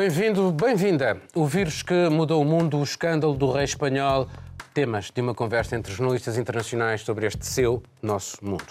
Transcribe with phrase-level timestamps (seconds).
[0.00, 1.20] Bem-vindo, bem-vinda.
[1.34, 4.26] O vírus que mudou o mundo, o escândalo do rei espanhol,
[4.72, 8.64] temas de uma conversa entre jornalistas internacionais sobre este seu, nosso mundo.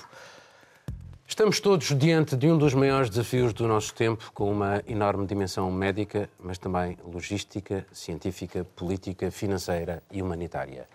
[1.28, 5.72] Estamos todos diante de um dos maiores desafios do nosso tempo, com uma enorme dimensão
[5.72, 10.90] médica, mas também logística, científica, política, financeira e humanitária.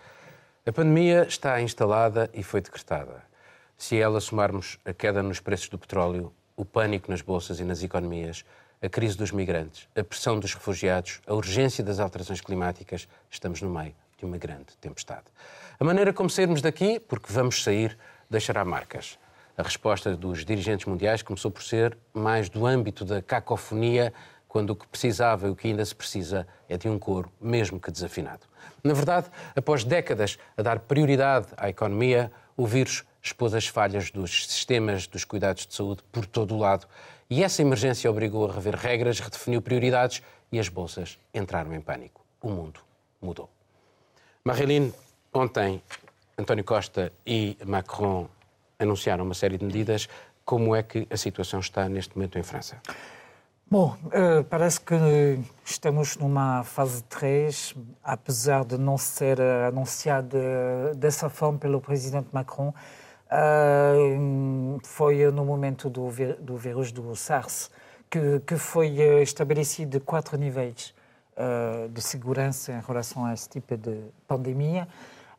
[0.67, 3.23] A pandemia está instalada e foi decretada.
[3.77, 7.63] Se a ela somarmos a queda nos preços do petróleo, o pânico nas bolsas e
[7.63, 8.43] nas economias,
[8.81, 13.69] a crise dos migrantes, a pressão dos refugiados, a urgência das alterações climáticas, estamos no
[13.69, 15.25] meio de uma grande tempestade.
[15.79, 17.97] A maneira como sairmos daqui, porque vamos sair,
[18.29, 19.17] deixará marcas.
[19.57, 24.13] A resposta dos dirigentes mundiais começou por ser mais do âmbito da cacofonia,
[24.47, 27.79] quando o que precisava e o que ainda se precisa é de um coro, mesmo
[27.79, 28.45] que desafinado.
[28.83, 34.45] Na verdade, após décadas a dar prioridade à economia, o vírus expôs as falhas dos
[34.47, 36.87] sistemas dos cuidados de saúde por todo o lado
[37.29, 42.21] e essa emergência obrigou a rever regras, redefiniu prioridades e as bolsas entraram em pânico.
[42.41, 42.79] O mundo
[43.21, 43.49] mudou.
[44.43, 44.91] Marilyn,
[45.33, 45.81] ontem
[46.37, 48.27] António Costa e Macron
[48.77, 50.07] anunciaram uma série de medidas.
[50.43, 52.79] Como é que a situação está neste momento em França?
[53.67, 53.97] Bom,
[54.47, 54.93] parece que
[55.65, 62.71] estamos numa fase 3, apesar de não ser anunciada dessa forma pelo presidente Macron.
[64.83, 66.09] Foi no momento do,
[66.39, 67.71] do vírus do SARS
[68.09, 70.93] que, que foi estabelecido quatro níveis
[71.91, 74.87] de segurança em relação a esse tipo de pandemia.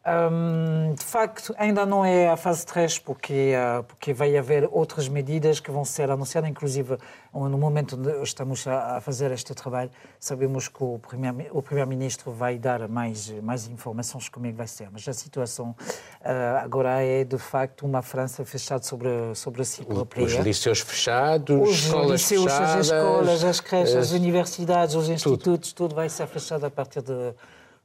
[0.06, 5.08] Um, de facto, ainda não é a fase 3, porque, uh, porque vai haver outras
[5.08, 6.96] medidas que vão ser anunciadas, inclusive
[7.34, 12.88] no momento onde estamos a, fazer este trabalho, sabemos que o Primeiro-Ministro Primeiro vai dar
[12.88, 14.88] mais, mais informações como é que vai ser.
[14.92, 15.74] Mas a situação
[16.20, 20.24] uh, agora é, de facto, uma França fechada sobre, sobre a si própria.
[20.24, 22.74] Os liceus fechados, os escolas liceus, fechadas...
[22.76, 27.02] As escolas, as creches, as universidades, os institutos, tudo, tudo vai ser fechado a partir
[27.02, 27.34] de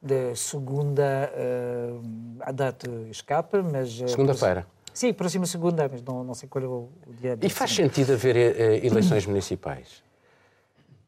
[0.02, 2.02] de segunda, uh,
[2.42, 4.02] a data escapa, mas...
[4.02, 4.66] Uh, Segunda-feira.
[4.94, 7.38] Sim, próxima segunda, mas não, não sei qual é o, o dia.
[7.42, 10.04] E faz sentido haver uh, eleições municipais?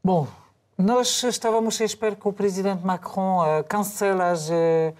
[0.03, 0.27] Bom,
[0.77, 4.93] nós estávamos à espera que o presidente Macron uh, cancele as, uh,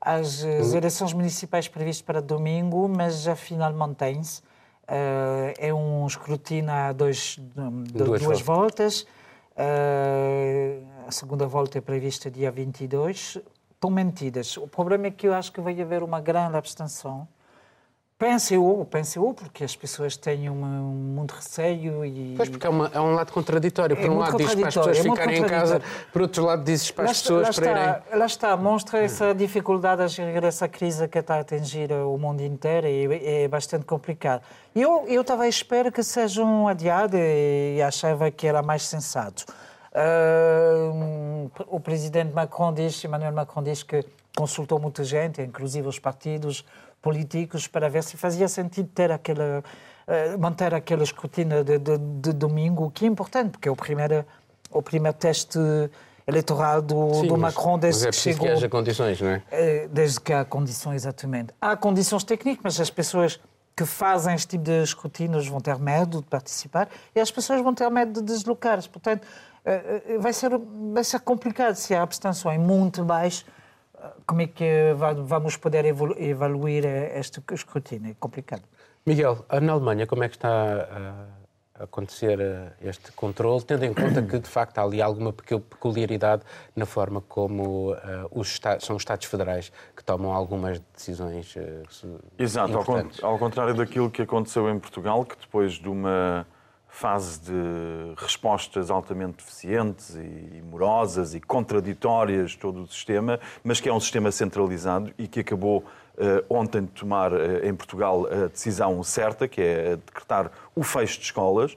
[0.00, 0.76] as, uhum.
[0.76, 4.40] eleições municipais previstas para domingo, mas afinal mantém-se.
[4.88, 9.04] Uh, é um escrutínio a dois, de, duas, duas voltas.
[9.04, 9.26] voltas
[11.06, 13.38] a segunda volta é prevista dia 22,
[13.72, 14.56] estão mentidas.
[14.56, 17.28] O problema é que eu acho que vai haver uma grande abstenção.
[18.18, 22.32] Penso eu, penso eu, porque as pessoas têm um, muito receio e...
[22.34, 23.94] Pois, porque é, uma, é um lado contraditório.
[23.94, 26.64] Por é um lado diz para as pessoas é ficarem em casa, por outro lado
[26.64, 28.18] dizes para as pessoas está, para irem...
[28.18, 32.40] Lá está, mostra essa dificuldade a gerir essa crise que está a atingir o mundo
[32.40, 34.40] inteiro e é bastante complicado.
[34.74, 39.44] Eu, eu estava à espera que sejam adiados e achava que era mais sensato.
[39.96, 44.04] Uh, o presidente Macron diz, Emmanuel Macron diz que
[44.36, 46.66] consultou muita gente, inclusive os partidos
[47.00, 49.64] políticos, para ver se fazia sentido ter aquela,
[50.06, 54.22] uh, manter aquele escrutínio de, de, de, domingo, que é importante, porque é o primeiro,
[54.70, 55.58] o primeiro teste
[56.26, 58.46] eleitoral do, Sim, do Macron desde mas é que chegou.
[58.46, 59.36] que haja condições, não é?
[59.36, 61.54] Uh, desde que há condições, exatamente.
[61.58, 63.40] Há condições técnicas, mas as pessoas
[63.76, 67.74] que fazem este tipo de escrutínios vão ter medo de participar e as pessoas vão
[67.74, 68.88] ter medo de deslocar-se.
[68.88, 69.55] Portanto, eh, eh,
[70.20, 70.50] vai ser,
[70.92, 73.44] vai ser complicado se a abstenção é muito baixa.
[73.98, 74.94] Eh, como é que
[75.24, 76.84] vamos poder evaluar
[77.14, 78.10] este escrutínio?
[78.10, 78.62] É complicado.
[79.04, 81.26] Miguel, na Alemanha, como é que está
[81.78, 82.38] a acontecer
[82.80, 86.42] este controle, tendo em conta que, de facto, há ali alguma peculiaridade
[86.74, 87.96] na forma como uh,
[88.30, 93.74] os Estados, são os Estados federais que tomam algumas decisões uh, Exato, ao, ao contrário
[93.74, 96.46] daquilo que aconteceu em Portugal, que depois de uma
[96.96, 97.52] fase de
[98.16, 104.32] respostas altamente deficientes e morosas e contraditórias todo o sistema, mas que é um sistema
[104.32, 105.84] centralizado e que acabou uh,
[106.48, 111.26] ontem de tomar uh, em Portugal a decisão certa, que é decretar o fecho de
[111.26, 111.76] escolas.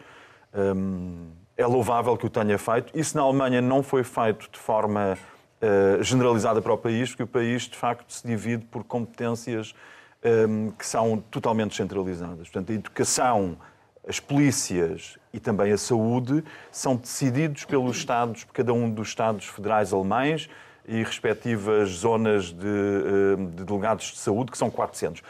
[0.54, 1.28] Um,
[1.58, 2.98] é louvável que o tenha feito.
[2.98, 5.18] Isso na Alemanha não foi feito de forma
[5.62, 9.76] uh, generalizada para o país, porque o país, de facto, se divide por competências
[10.24, 12.48] um, que são totalmente centralizadas.
[12.48, 13.58] Portanto, a educação
[14.08, 19.46] as polícias e também a saúde são decididos pelos Estados, por cada um dos Estados
[19.46, 20.50] federais alemães
[20.88, 25.22] e respectivas zonas de, eh, de delegados de saúde, que são 400.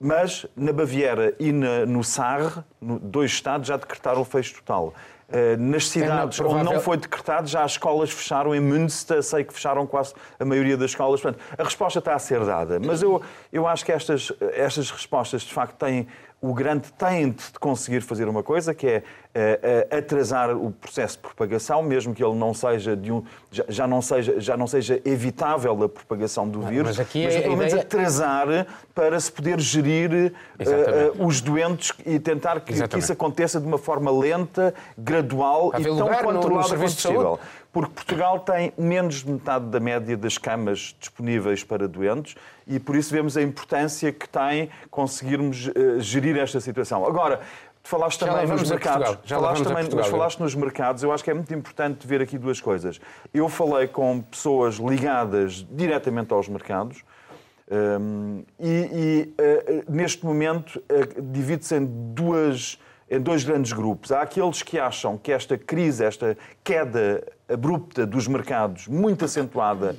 [0.00, 4.94] Mas na Baviera e na, no Sarre, no, dois Estados já decretaram o fecho total.
[5.28, 6.64] Eh, nas cidades é provável...
[6.64, 8.54] onde não foi decretado, já as escolas fecharam.
[8.54, 11.20] Em Münster, sei que fecharam quase a maioria das escolas.
[11.20, 12.78] Portanto, a resposta está a ser dada.
[12.78, 13.22] Mas eu,
[13.52, 16.06] eu acho que estas, estas respostas, de facto, têm
[16.44, 21.16] o grande tem de conseguir fazer uma coisa, que é uh, uh, atrasar o processo
[21.16, 24.66] de propagação, mesmo que ele não seja de um, já, já não seja já não
[24.66, 27.86] seja evitável a propagação do vírus, mas, aqui mas é pelo menos ideia...
[27.86, 33.66] atrasar para se poder gerir uh, os doentes e tentar que, que, isso aconteça de
[33.66, 37.38] uma forma lenta, gradual e tão controlada quanto possível
[37.74, 42.36] porque Portugal tem menos de metade da média das camas disponíveis para doentes
[42.68, 47.04] e por isso vemos a importância que tem conseguirmos uh, gerir esta situação.
[47.04, 47.40] Agora,
[47.82, 49.18] falaste também nos mercados.
[49.24, 51.02] Já falaste também, mas falaste nos mercados.
[51.02, 53.00] Eu acho que é muito importante ver aqui duas coisas.
[53.34, 57.02] Eu falei com pessoas ligadas diretamente aos mercados.
[57.68, 61.84] Um, e, e uh, neste momento uh, divide-se em
[62.14, 62.78] duas
[63.10, 64.10] em dois grandes grupos.
[64.12, 69.96] Há aqueles que acham que esta crise, esta queda abrupta dos mercados, muito acentuada,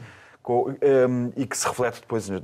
[1.36, 2.40] e que se reflete depois na,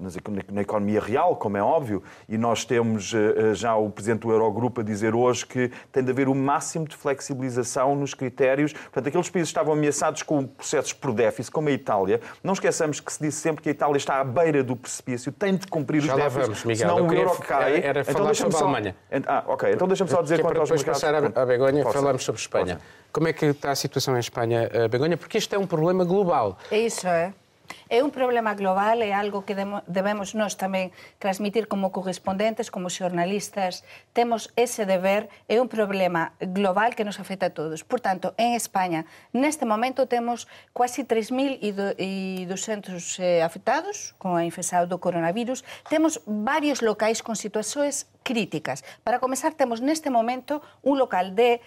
[0.51, 4.81] na, economia real, como é óbvio, e nós temos uh, já o Presidente do Eurogrupo
[4.81, 8.73] a dizer hoje que tem de haver o máximo de flexibilização nos critérios.
[8.73, 12.99] Portanto, aqueles países que estavam ameaçados com processos por déficit, como a Itália, não esqueçamos
[12.99, 16.01] que se disse sempre que a Itália está à beira do precipício, tem de cumprir
[16.01, 16.89] já os déficits, vamos, Miguel.
[16.89, 17.77] senão o euro cai.
[17.77, 18.65] Era, era então, sobre só...
[18.65, 18.95] a Alemanha.
[19.27, 19.73] Ah, ok.
[19.73, 21.01] Então deixa-me só dizer que quanto aos mercados...
[21.01, 22.79] passar à Begonha, falamos sobre Espanha.
[23.11, 25.17] Como é que está a situação em Espanha, Begonha?
[25.17, 26.57] Porque isto é um problema global.
[26.71, 27.33] É isso, é.
[27.91, 29.55] É un problema global, é algo que
[29.87, 33.83] debemos nós tamén transmitir como correspondentes, como xornalistas.
[34.15, 37.83] Temos ese deber, é un problema global que nos afecta a todos.
[37.83, 39.03] Por tanto, en España,
[39.35, 45.67] neste momento temos quasi 3.200 eh, afectados con a infesado do coronavirus.
[45.91, 48.83] Temos varios locais con situacións críticas.
[49.03, 51.59] Para comenzar, temos neste momento un local de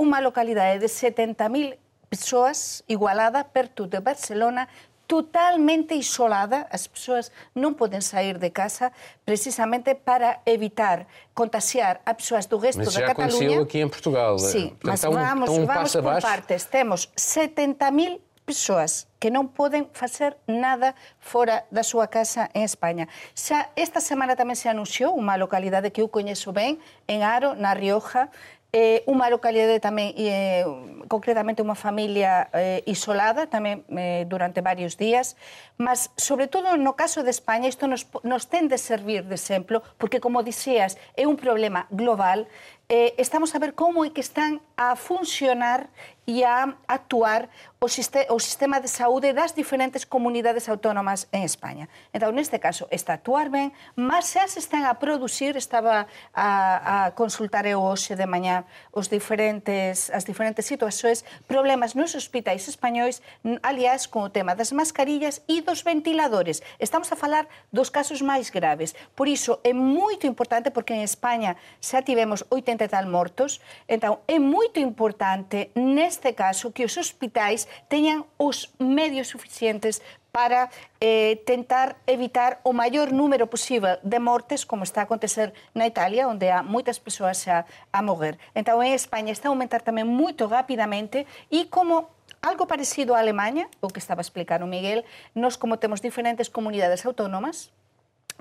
[0.00, 1.78] unha localidade de 70.000
[2.08, 4.68] persoas igualada perto de Barcelona
[5.08, 8.92] totalmente isolada, as persoas non poden sair de casa
[9.24, 13.24] precisamente para evitar contagiar a persoas do resto mas da Catalunha.
[13.24, 14.36] Mas já aconteceu aqui em Portugal.
[14.38, 16.26] Sim, Portanto, mas vamos, um vamos por abaixo.
[16.28, 16.68] partes.
[16.68, 23.04] Temos 70.000 persoas que non poden facer nada fora da súa casa en España.
[23.36, 27.76] Xa esta semana tamén se anunciou unha localidade que eu coñezo ben, en Aro, na
[27.76, 28.32] Rioja,
[28.68, 30.60] Eh, unha localidade tamén, eh,
[31.08, 35.40] concretamente unha familia eh, isolada tamén eh, durante varios días,
[35.80, 39.80] mas sobre todo no caso de España isto nos, nos ten de servir de exemplo,
[39.96, 42.44] porque como dixías, é un problema global
[42.88, 45.90] eh, estamos a ver como é que están a funcionar
[46.28, 47.48] e a actuar
[47.80, 51.88] o, sistema, o sistema de saúde das diferentes comunidades autónomas en España.
[52.12, 56.04] Entón, neste caso, está a actuar ben, mas xa se están a producir, estaba
[56.36, 62.68] a, a consultar eu hoxe de mañá os diferentes, as diferentes situacións, problemas nos hospitais
[62.68, 63.24] españois,
[63.64, 66.60] aliás, con o tema das mascarillas e dos ventiladores.
[66.76, 68.92] Estamos a falar dos casos máis graves.
[69.16, 73.58] Por iso, é moito importante, porque en España xa tivemos 80 tal mortos.
[73.90, 79.98] Entón, é moito importante, neste caso, que os hospitais teñan os medios suficientes
[80.30, 80.70] para
[81.00, 86.28] eh, tentar evitar o maior número posible de mortes, como está a acontecer na Italia,
[86.30, 88.38] onde há moitas persoas xa a morrer.
[88.54, 92.14] Entón, en España está a aumentar tamén moito rapidamente e como
[92.44, 95.02] algo parecido a Alemanha, o que estaba a explicar o Miguel,
[95.34, 97.72] nós como temos diferentes comunidades autónomas,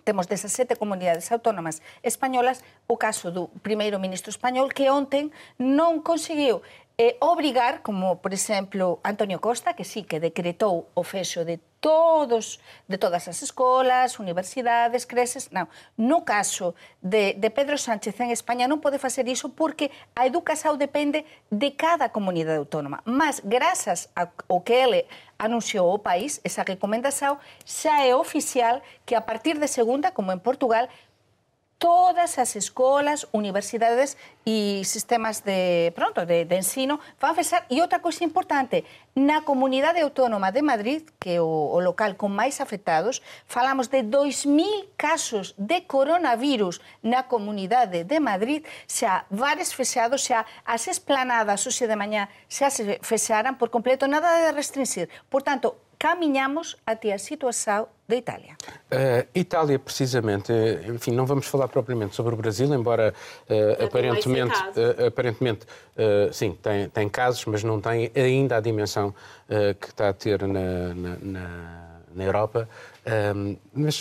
[0.08, 6.64] temos 17 comunidades autónomas españolas, o caso do primeiro ministro español que ontem non conseguiu
[6.96, 12.60] eh, obrigar, como por exemplo Antonio Costa, que sí que decretou o fexo de todos,
[12.88, 15.52] de todas as escolas, universidades, creses...
[15.52, 15.70] Non.
[15.98, 20.78] No caso de, de Pedro Sánchez en España non pode facer iso porque a educación
[20.82, 23.06] depende de cada comunidade autónoma.
[23.06, 25.02] Mas, grazas ao que ele
[25.38, 30.42] anunciou o país, esa recomendación xa é oficial que a partir de segunda, como en
[30.42, 30.90] Portugal,
[31.78, 37.66] todas as escolas, universidades e sistemas de, pronto, de, de ensino van fechar.
[37.70, 42.34] E outra coisa importante, na Comunidade Autónoma de Madrid, que é o, o local con
[42.34, 50.26] máis afectados, falamos de 2.000 casos de coronavirus na Comunidade de Madrid, xa vários fechados,
[50.26, 55.10] xa as esplanadas hoxe de mañá xa se fexaran por completo, nada de restringir.
[55.30, 58.56] Por tanto, caminhamos até a situação da Itália.
[58.92, 60.54] Uh, Itália, precisamente,
[60.88, 63.14] enfim, não vamos falar propriamente sobre o Brasil, embora
[63.50, 65.66] uh, aparentemente, uh, aparentemente
[66.32, 69.14] sim, tem, tem casos, mas não tem ainda a dimensão
[69.82, 72.70] que está a ter na, na, na, na Europa.
[73.74, 74.00] mas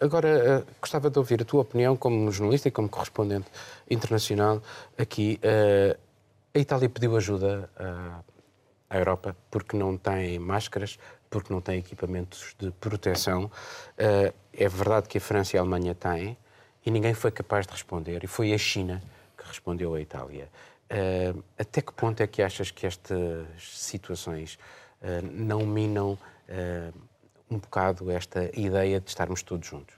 [0.00, 3.46] agora gostava de ouvir a tua opinião como jornalista e como correspondente
[3.90, 4.62] internacional
[4.96, 5.38] aqui.
[6.54, 7.68] a Itália pediu ajuda
[8.88, 10.98] à Europa porque não tem máscaras,
[11.36, 13.50] porque não tem equipamentos de proteção.
[13.98, 16.34] Eh, é verdade que a França e a Alemanha têm,
[16.84, 19.02] e ninguém foi capaz de responder, e foi a China
[19.36, 20.48] que respondeu à Itália.
[20.88, 24.56] Uh, até que ponto é que achas que estas situações
[25.02, 26.16] uh, não minam
[27.50, 29.96] um bocado esta ideia de estarmos todos juntos?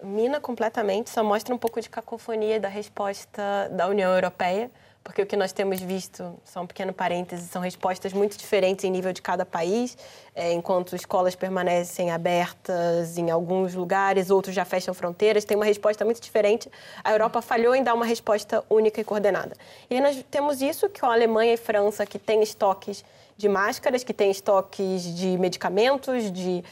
[0.00, 4.70] Mina completamente, só mostra um pouco de cacofonia da resposta da União Europeia
[5.04, 8.90] porque o que nós temos visto, só um pequeno parêntese, são respostas muito diferentes em
[8.90, 9.98] nível de cada país,
[10.34, 16.06] é, enquanto escolas permanecem abertas em alguns lugares, outros já fecham fronteiras, tem uma resposta
[16.06, 16.70] muito diferente.
[17.04, 19.54] A Europa falhou em dar uma resposta única e coordenada.
[19.90, 23.04] E nós temos isso que a Alemanha e França, que têm estoques
[23.36, 26.64] de máscaras, que têm estoques de medicamentos, de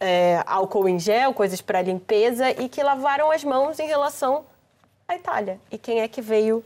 [0.00, 4.44] é, álcool em gel, coisas para limpeza, e que lavaram as mãos em relação
[5.06, 5.60] à Itália.
[5.70, 6.64] E quem é que veio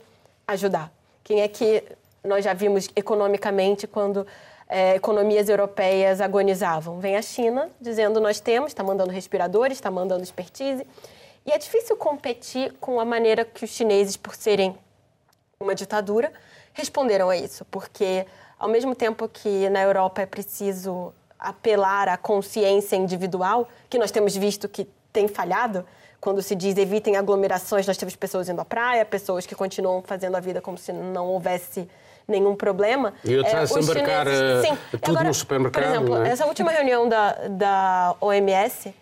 [0.48, 0.90] ajudar?
[1.30, 1.84] Quem é que
[2.24, 4.26] nós já vimos economicamente quando
[4.68, 6.98] é, economias europeias agonizavam?
[6.98, 10.84] Vem a China dizendo nós temos, está mandando respiradores, está mandando expertise.
[11.46, 14.76] E é difícil competir com a maneira que os chineses, por serem
[15.60, 16.32] uma ditadura,
[16.72, 18.26] responderam a isso, porque
[18.58, 24.36] ao mesmo tempo que na Europa é preciso apelar à consciência individual, que nós temos
[24.36, 25.84] visto que tem falhado,
[26.20, 30.36] quando se diz evitem aglomerações, nós temos pessoas indo à praia, pessoas que continuam fazendo
[30.36, 31.88] a vida como se não houvesse
[32.28, 33.14] nenhum problema.
[33.24, 34.78] E outras é, embarcar chineses, sim.
[34.92, 35.82] tudo Agora, no supermercado.
[35.82, 36.28] Por exemplo, é?
[36.30, 38.94] essa última reunião da, da OMS,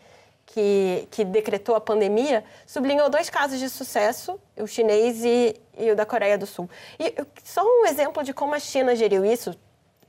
[0.46, 5.96] que, que decretou a pandemia, sublinhou dois casos de sucesso, o chinês e, e o
[5.96, 6.70] da Coreia do Sul.
[6.98, 9.54] E só um exemplo de como a China geriu isso,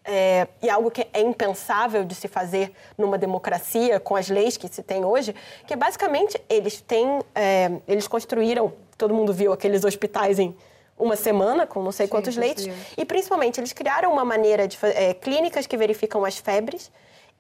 [0.05, 4.67] é, e algo que é impensável de se fazer numa democracia com as leis que
[4.67, 5.35] se tem hoje,
[5.67, 10.55] que basicamente eles têm, é, eles construíram, todo mundo viu aqueles hospitais em
[10.97, 14.77] uma semana com não sei Sim, quantos leitos, e principalmente eles criaram uma maneira de
[14.81, 16.91] é, clínicas que verificam as febres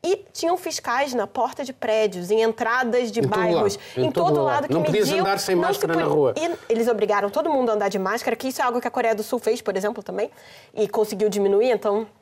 [0.01, 4.35] e tinham fiscais na porta de prédios, em entradas de em bairros, em, em, todo,
[4.35, 4.95] todo lado, que não mediam...
[4.95, 6.33] Não podias andar sem máscara na rua.
[6.37, 8.91] E eles obrigaram todo mundo a andar de máscara, que isso é algo que a
[8.91, 10.31] Coreia do Sul fez, por exemplo, também,
[10.73, 12.18] e conseguiu diminuir, então é,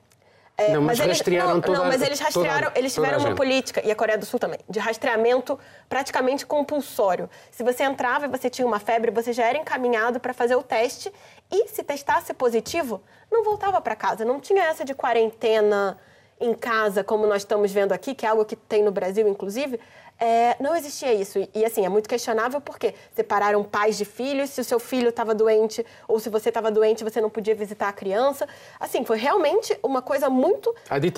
[0.74, 3.36] não, mas, mas rastrearam eles, não, toda, não, mas eles rastrearam, toda, eles tiveram uma
[3.36, 7.30] política, e a Coreia do Sul também, de rastreamento praticamente compulsório.
[7.52, 10.64] Se você entrava e você tinha uma febre, você já era encaminhado para fazer o
[10.64, 11.14] teste,
[11.52, 14.26] e se testasse positivo, não voltava para casa.
[14.26, 15.98] Não tinha essa de quarentena
[16.40, 19.80] em casa, como nós estamos vendo aqui, que é algo que tem no Brasil, inclusive.
[20.20, 21.48] É, não existia isso.
[21.54, 25.36] E, assim, é muito questionável porque separaram pais de filhos, se o seu filho estava
[25.36, 28.48] doente ou se você estava doente, você não podia visitar a criança.
[28.80, 30.74] Assim, foi realmente uma coisa muito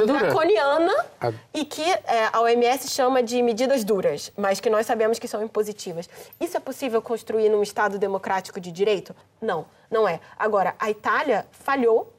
[0.06, 1.32] draconiana a...
[1.54, 5.42] e que é, a OMS chama de medidas duras, mas que nós sabemos que são
[5.42, 6.10] impositivas.
[6.40, 9.16] Isso é possível construir num Estado democrático de direito?
[9.42, 10.20] Não, não é.
[10.38, 12.14] Agora, a Itália falhou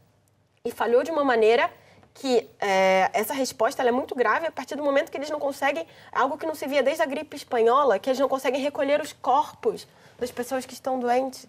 [0.64, 1.70] e falhou de uma maneira
[2.14, 5.86] que é, essa resposta é muito grave a partir do momento que eles não conseguem,
[6.12, 9.12] algo que não se via desde a gripe espanhola, que eles não conseguem recolher os
[9.12, 9.86] corpos
[10.18, 11.46] das pessoas que estão doentes.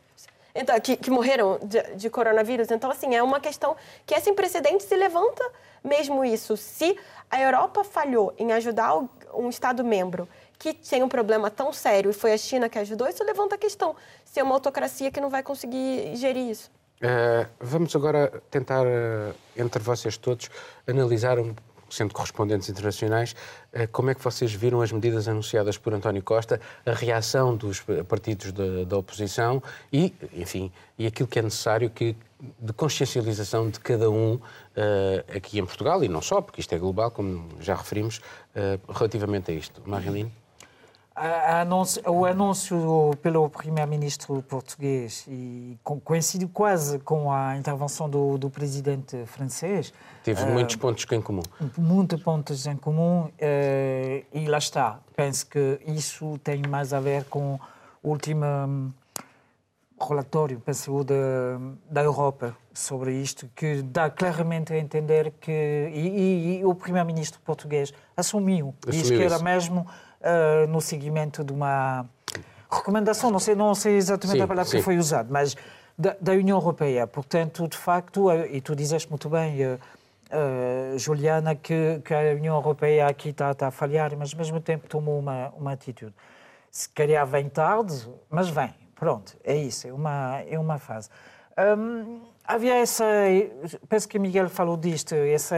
[0.53, 2.71] Então, que, que morreram de, de, coronavírus.
[2.71, 3.75] Então, assim, é uma questão
[4.05, 5.43] que é sem precedentes se levanta
[5.83, 6.57] mesmo isso.
[6.57, 6.97] Se
[7.29, 8.97] a Europa falhou em ajudar
[9.33, 10.27] um Estado-membro
[10.59, 13.57] que tem um problema tão sério e foi a China que ajudou, isso levanta a
[13.57, 16.69] questão se é uma autocracia que não vai conseguir gerir isso.
[17.01, 20.51] Uh, vamos agora tentar, uh, entre vocês todos,
[20.87, 21.55] analisar, um,
[21.89, 23.35] sendo correspondentes internacionais,
[23.73, 27.83] uh, como é que vocês viram as medidas anunciadas por António Costa, a reação dos
[28.07, 32.15] partidos de, da oposição e, enfim, e aquilo que é necessário que,
[32.59, 34.39] de consciencialização de cada um
[35.35, 38.19] aqui em Portugal, e não só, porque isto é global, como já referimos,
[38.89, 39.79] relativamente a isto.
[39.85, 40.40] Marilene?
[41.13, 49.25] Anúncio, o anúncio pelo primeiro-ministro português e coincide quase com a intervenção do, do presidente
[49.25, 49.93] francês.
[50.23, 51.41] Teve uh, muitos pontos em comum.
[51.77, 53.31] Muitos pontos em comum uh,
[54.33, 54.99] e lá está.
[55.13, 57.59] Penso que isso tem mais a ver com
[58.01, 58.91] o último hum,
[59.99, 61.13] relatório, penso, da,
[61.89, 65.51] da Europa sobre isto, que dá claramente a entender que.
[65.51, 69.85] E, e, e o primeiro-ministro português assumiu, assumiu diz que era mesmo
[70.21, 72.05] uh, no seguimento de uma
[72.71, 74.77] recomendação, não sei, não sei exatamente sim, a palavra sim.
[74.77, 75.55] que foi usada, mas
[75.97, 77.05] da, da, União Europeia.
[77.05, 79.79] Portanto, de facto, e tu dizeste muito bem, uh,
[80.31, 84.59] uh, Juliana, que, que, a União Europeia aqui está, está a falhar, mas ao mesmo
[84.59, 86.13] tempo tomou uma, uma atitude.
[86.71, 88.73] Se calhar vem tarde, mas vem.
[88.95, 91.09] Pronto, é isso, é uma, é uma fase.
[91.57, 93.03] Um, havia essa,
[93.89, 95.55] penso que Miguel falou disto, essa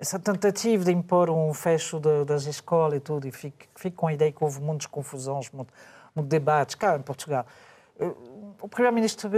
[0.00, 4.06] essa tentativa de impor um fecho de, das escolas e tudo, e fico, fico com
[4.06, 5.74] a ideia que houve muitas confusões, muitos
[6.14, 7.46] muito debates cá em Portugal.
[7.98, 8.12] Eh,
[8.60, 9.30] o Primeiro-Ministro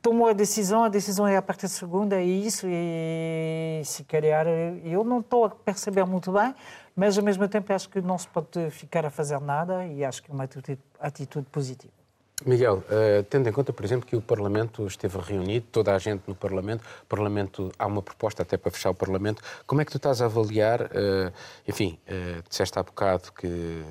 [0.00, 4.46] tomou a decisão, a decisão é a partir de segunda, é isso, e se calhar
[4.84, 6.54] eu não estou a perceber muito bem,
[6.96, 10.22] mas ao mesmo tempo acho que não se pode ficar a fazer nada e acho
[10.22, 11.97] que é uma atitude, atitude positiva.
[12.46, 16.22] Miguel, uh, tendo em conta, por exemplo, que o Parlamento esteve reunido, toda a gente
[16.26, 19.96] no Parlamento, Parlamento, há uma proposta até para fechar o Parlamento, como é que tu
[19.96, 21.32] estás a avaliar, uh,
[21.66, 23.82] enfim, uh, disseste há bocado que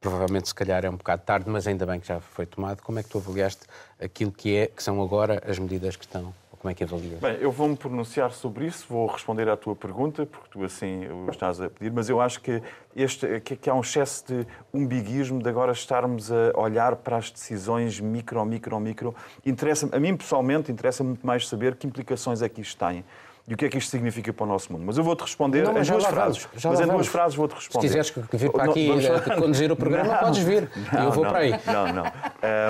[0.00, 2.98] provavelmente se calhar é um bocado tarde, mas ainda bem que já foi tomado, como
[2.98, 3.62] é que tu avaliaste
[3.98, 7.18] aquilo que, é, que são agora as medidas que estão como é que avalias?
[7.18, 11.30] Bem, eu vou-me pronunciar sobre isso, vou responder à tua pergunta, porque tu assim o
[11.30, 12.62] estás a pedir, mas eu acho que,
[12.94, 17.98] este, que há um excesso de umbiguismo de agora estarmos a olhar para as decisões
[17.98, 19.14] micro, micro, micro.
[19.44, 23.02] Interessa a mim pessoalmente, interessa muito mais saber que implicações é que isto tem
[23.50, 24.84] e o que é que isto significa para o nosso mundo.
[24.86, 26.48] Mas eu vou-te responder não, em duas frases.
[26.54, 27.88] Vamos, mas em duas frases vou-te responder.
[27.88, 30.70] Se quiseres vir para aqui e conduzir o programa, não, podes vir.
[30.92, 31.60] Não, eu vou não, para aí.
[31.66, 32.04] Não, não.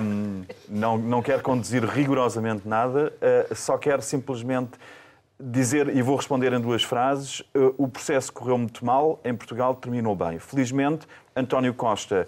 [0.02, 0.98] Um, não.
[0.98, 3.12] Não quero conduzir rigorosamente nada,
[3.50, 4.70] uh, só quero simplesmente
[5.38, 9.74] dizer, e vou responder em duas frases, uh, o processo correu muito mal, em Portugal
[9.74, 10.38] terminou bem.
[10.38, 11.06] Felizmente,
[11.36, 12.26] António Costa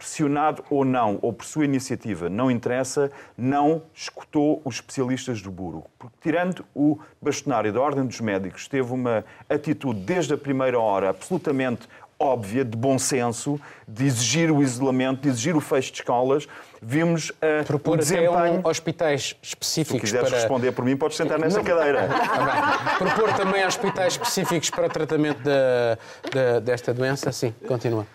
[0.00, 5.84] pressionado ou não, ou por sua iniciativa, não interessa, não escutou os especialistas do Buro.
[5.98, 11.10] Porque, tirando o bastonário da Ordem dos Médicos, teve uma atitude desde a primeira hora
[11.10, 11.86] absolutamente
[12.18, 16.46] óbvia, de bom senso, de exigir o isolamento, de exigir o fecho de escolas,
[16.80, 18.62] vimos uh, Propor o desempenho...
[18.64, 20.38] Um hospitais específicos Se quiseres para...
[20.38, 21.64] responder por mim, podes sentar nessa Não.
[21.64, 22.08] cadeira.
[22.40, 25.98] Ah, Propor também hospitais específicos para o tratamento da,
[26.32, 28.06] da, desta doença, sim, continua.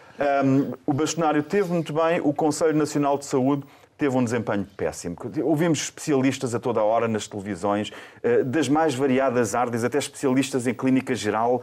[0.43, 3.63] Um, o bastonário teve muito bem, o Conselho Nacional de Saúde
[3.97, 5.15] teve um desempenho péssimo.
[5.43, 7.91] Ouvimos especialistas a toda hora nas televisões,
[8.21, 11.61] eh, das mais variadas áreas, até especialistas em clínica geral,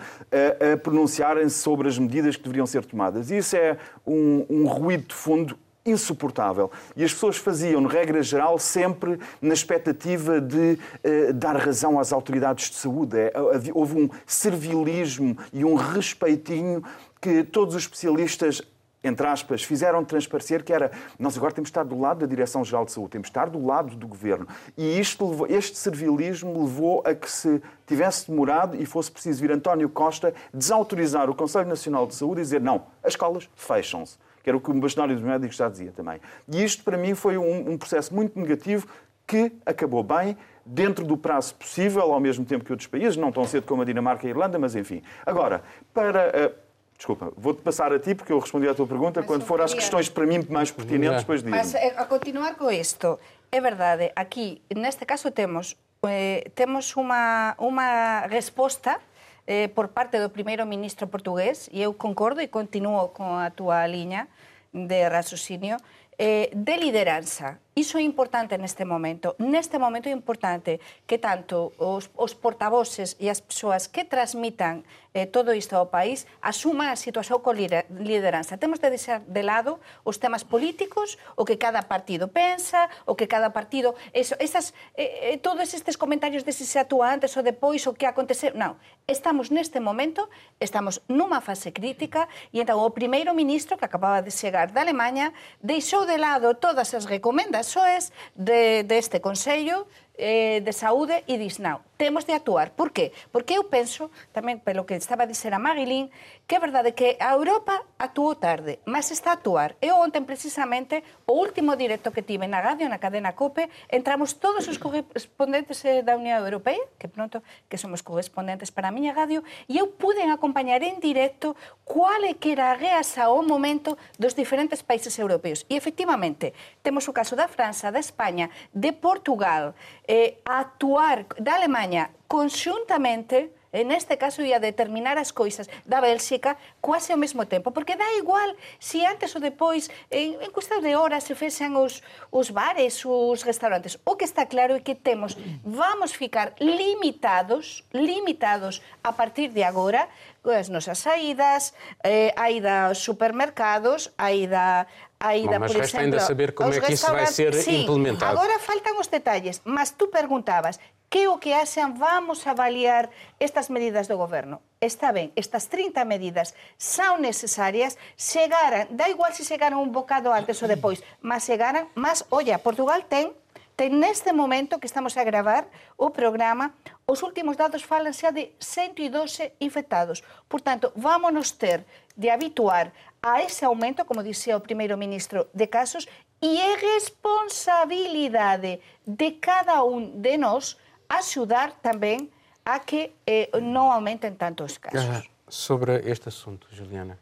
[0.73, 3.31] a pronunciarem-se sobre as medidas que deveriam ser tomadas.
[3.31, 6.71] Isso é um, um ruído de fundo insuportável.
[6.97, 12.71] E as pessoas faziam, regra geral, sempre na expectativa de uh, dar razão às autoridades
[12.71, 13.19] de saúde.
[13.19, 13.33] É,
[13.75, 16.83] houve um servilismo e um respeitinho
[17.21, 18.63] que todos os especialistas
[19.05, 22.85] entre aspas, fizeram transparecer que era nós agora temos de estar do lado da Direção-Geral
[22.85, 24.47] de Saúde, temos de estar do lado do Governo.
[24.77, 29.51] E isto levou, este servilismo levou a que se tivesse demorado e fosse preciso vir
[29.51, 34.17] António Costa desautorizar o Conselho Nacional de Saúde e dizer não, as escolas fecham-se.
[34.43, 36.21] Que era o que o bastonário dos médicos já dizia também.
[36.49, 38.87] E isto, para mim, foi um, um processo muito negativo
[39.27, 43.45] que acabou bem, dentro do prazo possível, ao mesmo tempo que outros países, não tão
[43.45, 45.03] cedo como a Dinamarca e a Irlanda, mas enfim.
[45.25, 46.63] Agora, para uh,
[47.03, 49.19] Desculpa, vou-te passar a ti porque eu respondi à tua pergunta.
[49.19, 51.57] Mas Quando for às questões para mim mais pertinentes, depois digo.
[51.57, 53.19] Mas eh, a continuar com isto,
[53.51, 55.77] é verdade, aqui, neste caso, temos,
[56.07, 59.01] eh, temos uma, uma resposta
[59.47, 64.29] eh, por parte do primeiro-ministro português, e eu concordo e continuo com a tua linha
[64.73, 65.77] de raciocínio,
[66.19, 67.59] eh, de liderança.
[67.75, 69.33] Iso é importante neste momento.
[69.41, 70.77] Neste momento é importante
[71.09, 74.85] que tanto os, os portavoces e as persoas que transmitan
[75.17, 78.61] eh, todo isto ao país asuma a situación co lideranza.
[78.61, 83.25] Temos de deixar de lado os temas políticos, o que cada partido pensa, o que
[83.25, 83.97] cada partido...
[84.13, 87.97] Eso, esas, eh, eh todos estes comentarios de se se actúa antes ou depois, o
[87.97, 88.53] que aconteceu...
[88.53, 88.77] Non,
[89.09, 90.29] estamos neste momento,
[90.61, 95.33] estamos nunha fase crítica e entón o primeiro ministro que acababa de chegar da Alemanha
[95.65, 99.87] deixou de lado todas as recomendacións das SOES, de, deste Consello
[100.19, 102.73] eh, de Saúde e Disnau temos de actuar.
[102.73, 103.13] Por qué?
[103.31, 106.11] Porque eu penso, tamén pelo que estaba a dizer a Marilyn,
[106.51, 109.79] que é verdade que a Europa actuou tarde, mas está a actuar.
[109.79, 114.67] Eu ontem, precisamente, o último directo que tive na radio, na cadena COPE, entramos todos
[114.67, 117.39] os correspondentes eh, da Unión Europea, que pronto
[117.71, 121.55] que somos correspondentes para a miña radio, e eu pude acompañar en directo
[121.87, 125.63] cual é que era a reasa ao momento dos diferentes países europeos.
[125.71, 126.51] E, efectivamente,
[126.83, 131.92] temos o caso da França, da España, de Portugal, eh, a actuar, da Alemanha,
[132.29, 137.97] conxuntamente en este caso ia determinar as coisas da Bélxica quase ao mesmo tempo, porque
[137.97, 142.53] dá igual se antes ou depois, en, en cuestión de horas, se fexan os, os
[142.53, 143.97] bares, os restaurantes.
[144.05, 150.09] O que está claro é que temos, vamos ficar limitados, limitados a partir de agora,
[150.45, 151.73] as nosas saídas,
[152.05, 154.87] eh, a ida aos supermercados, a ida
[155.23, 157.55] a ida, Bom, mas por resta exemplo, ainda saber como é que isso vai ser
[157.55, 158.35] sí, implementado.
[158.37, 164.09] Agora faltan os detalles, mas tú preguntabas que o que hacen vamos avaliar estas medidas
[164.09, 164.65] do goberno.
[164.81, 170.57] Está ben, estas 30 medidas son necesarias, chegaran, da igual se chegaran un bocado antes
[170.65, 173.37] ou depois, mas chegaran, mas, olla, Portugal ten
[173.77, 175.69] ten neste momento que estamos a gravar
[176.01, 176.73] o programa,
[177.05, 180.25] os últimos dados falan xa de 112 infectados.
[180.49, 181.85] Por tanto, vámonos ter
[182.17, 182.89] de habituar
[183.21, 186.09] a ese aumento, como dixía o primeiro ministro, de casos
[186.41, 190.81] e é responsabilidade de cada um de nós
[191.19, 192.31] ajudar também
[192.65, 195.29] a que eh, não aumentem tanto os casos.
[195.49, 197.19] Sobre este assunto, Juliana.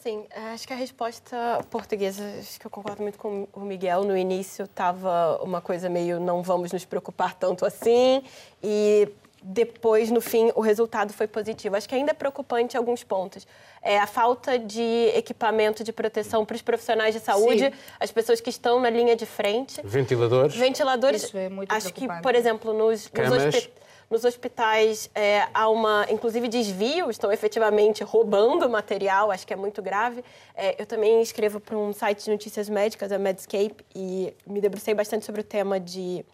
[0.00, 1.36] Sim, acho que a resposta
[1.70, 4.04] portuguesa, acho que eu concordo muito com o Miguel.
[4.04, 8.22] No início estava uma coisa meio não vamos nos preocupar tanto assim.
[8.62, 9.08] E
[9.42, 11.76] depois, no fim, o resultado foi positivo.
[11.76, 13.46] Acho que ainda é preocupante em alguns pontos.
[13.80, 17.72] É a falta de equipamento de proteção para os profissionais de saúde, Sim.
[18.00, 19.80] as pessoas que estão na linha de frente.
[19.84, 20.54] Ventiladores.
[20.56, 21.22] Ventiladores.
[21.24, 23.70] Isso é muito Acho que, por exemplo, nos, nos hospitais
[24.10, 29.82] nos hospitais é, há uma, inclusive, desvio, estão efetivamente roubando material, acho que é muito
[29.82, 30.24] grave.
[30.54, 34.94] É, eu também escrevo para um site de notícias médicas, a Medscape, e me debrucei
[34.94, 36.24] bastante sobre o tema de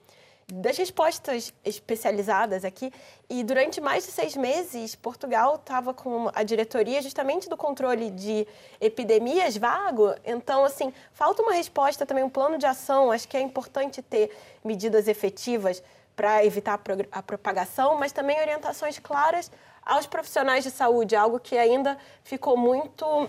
[0.46, 2.92] das respostas especializadas aqui.
[3.28, 8.46] E durante mais de seis meses, Portugal estava com a diretoria justamente do controle de
[8.80, 10.14] epidemias vago.
[10.24, 13.10] Então, assim, falta uma resposta também, um plano de ação.
[13.10, 14.30] Acho que é importante ter
[14.62, 15.82] medidas efetivas
[16.14, 16.80] para evitar
[17.10, 19.50] a propagação, mas também orientações claras
[19.84, 23.28] aos profissionais de saúde, algo que ainda ficou muito,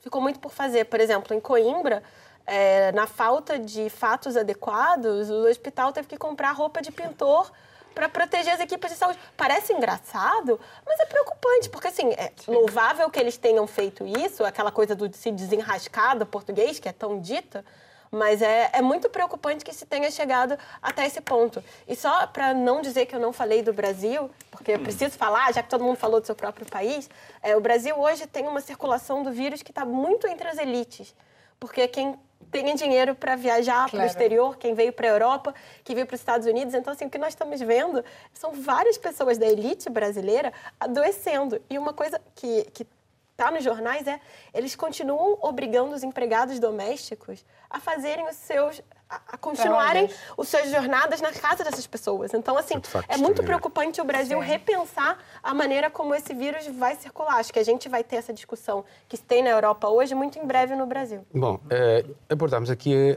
[0.00, 0.86] ficou muito por fazer.
[0.86, 2.02] Por exemplo, em Coimbra,
[2.50, 7.48] é, na falta de fatos adequados, o hospital teve que comprar roupa de pintor
[7.94, 9.20] para proteger as equipes de saúde.
[9.36, 14.72] Parece engraçado, mas é preocupante, porque assim, é louvável que eles tenham feito isso, aquela
[14.72, 17.64] coisa do se desenrascar do português, que é tão dita,
[18.10, 21.62] mas é, é muito preocupante que se tenha chegado até esse ponto.
[21.86, 25.54] E só para não dizer que eu não falei do Brasil, porque eu preciso falar,
[25.54, 27.08] já que todo mundo falou do seu próprio país,
[27.40, 31.14] é, o Brasil hoje tem uma circulação do vírus que está muito entre as elites.
[31.60, 32.18] Porque quem
[32.50, 33.90] tem dinheiro para viajar claro.
[33.90, 36.74] para o exterior, quem veio para a Europa, quem veio para os Estados Unidos.
[36.74, 41.60] Então, assim, o que nós estamos vendo são várias pessoas da elite brasileira adoecendo.
[41.70, 42.86] E uma coisa que, que
[43.32, 44.20] está nos jornais é
[44.52, 51.20] eles continuam obrigando os empregados domésticos a fazerem os seus a, continuarem as suas jornadas
[51.20, 52.32] na casa dessas pessoas.
[52.32, 52.74] Então, assim,
[53.08, 54.46] é muito preocupante o Brasil Sim.
[54.46, 57.34] repensar a maneira como esse vírus vai circular.
[57.34, 60.46] Acho que a gente vai ter essa discussão que tem na Europa hoje, muito em
[60.46, 61.26] breve no Brasil.
[61.34, 63.16] Bom, uh, abordamos aqui uh,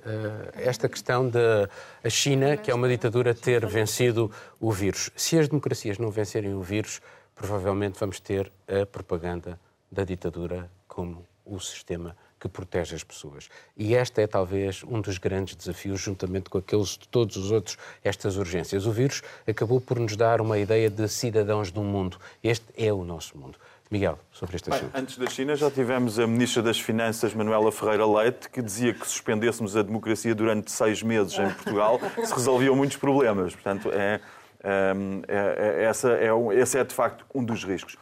[0.55, 1.69] esta questão da
[2.09, 5.11] China, que é uma ditadura, ter vencido o vírus.
[5.15, 7.01] Se as democracias não vencerem o vírus,
[7.35, 9.59] provavelmente vamos ter a propaganda
[9.91, 13.47] da ditadura como o sistema que protege as pessoas.
[13.77, 17.77] E este é talvez um dos grandes desafios, juntamente com aqueles de todos os outros,
[18.03, 18.85] estas urgências.
[18.85, 22.17] O vírus acabou por nos dar uma ideia de cidadãos do mundo.
[22.43, 23.57] Este é o nosso mundo.
[23.89, 24.91] Miguel, sobre este assunto.
[24.93, 29.05] Antes da China já tivemos a Ministra das Finanças, Manuela Ferreira Leite, que dizia que
[29.05, 33.53] se suspendêssemos a democracia durante seis meses em Portugal, se resolviam muitos problemas.
[33.53, 34.19] Portanto, é,
[34.61, 34.93] é,
[35.27, 36.29] é, essa é,
[36.59, 37.95] esse é de facto um dos riscos.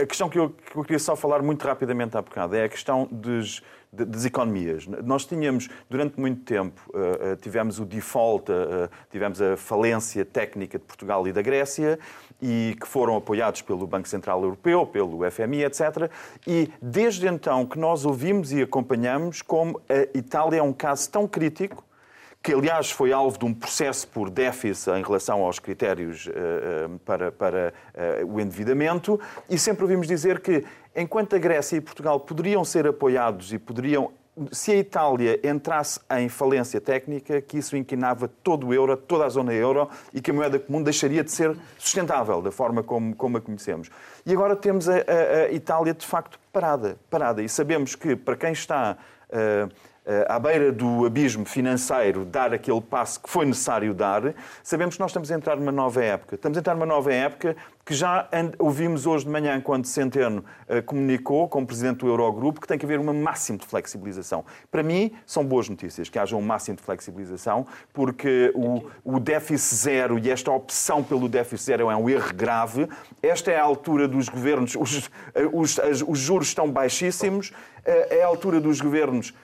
[0.00, 2.68] A questão que eu, que eu, queria só falar muito rapidamente há bocado é a
[2.68, 4.86] questão dos, das economias.
[4.86, 10.84] Nós tínhamos, durante muito tempo, uh, tivemos o default, uh, tivemos a falência técnica de
[10.84, 11.98] Portugal e da Grécia,
[12.40, 16.10] e que foram apoiados pelo Banco Central Europeu, pelo FMI, etc.
[16.46, 21.28] E desde então que nós ouvimos e acompanhamos como a Itália é um caso tão
[21.28, 21.84] crítico
[22.42, 27.30] que aliás foi alvo de um processo por déficit em relação aos critérios uh, para,
[27.30, 27.74] para
[28.22, 30.64] uh, o endividamento, e sempre ouvimos dizer que,
[30.96, 34.12] enquanto a Grécia e Portugal poderiam ser apoiados e poderiam
[34.52, 39.28] se a Itália entrasse em falência técnica, que isso inquinava todo o euro, toda a
[39.28, 43.36] zona euro, e que a moeda comum deixaria de ser sustentável da forma como, como
[43.36, 43.90] a conhecemos.
[44.24, 44.98] E agora temos a, a,
[45.46, 47.42] a Itália de facto parada, parada.
[47.42, 48.96] E sabemos que para quem está
[49.28, 49.70] uh,
[50.28, 55.10] à beira do abismo financeiro, dar aquele passo que foi necessário dar, sabemos que nós
[55.10, 56.34] estamos a entrar numa nova época.
[56.34, 60.82] Estamos a entrar numa nova época que já ouvimos hoje de manhã, quando Centeno uh,
[60.84, 64.44] comunicou, como presidente do Eurogrupo, que tem que haver um máximo de flexibilização.
[64.70, 69.74] Para mim, são boas notícias que haja um máximo de flexibilização, porque o, o déficit
[69.74, 72.88] zero e esta opção pelo déficit zero é um erro grave.
[73.22, 77.52] Esta é a altura dos governos, os, eh, os, os juros estão baixíssimos,
[77.84, 79.34] é a altura dos governos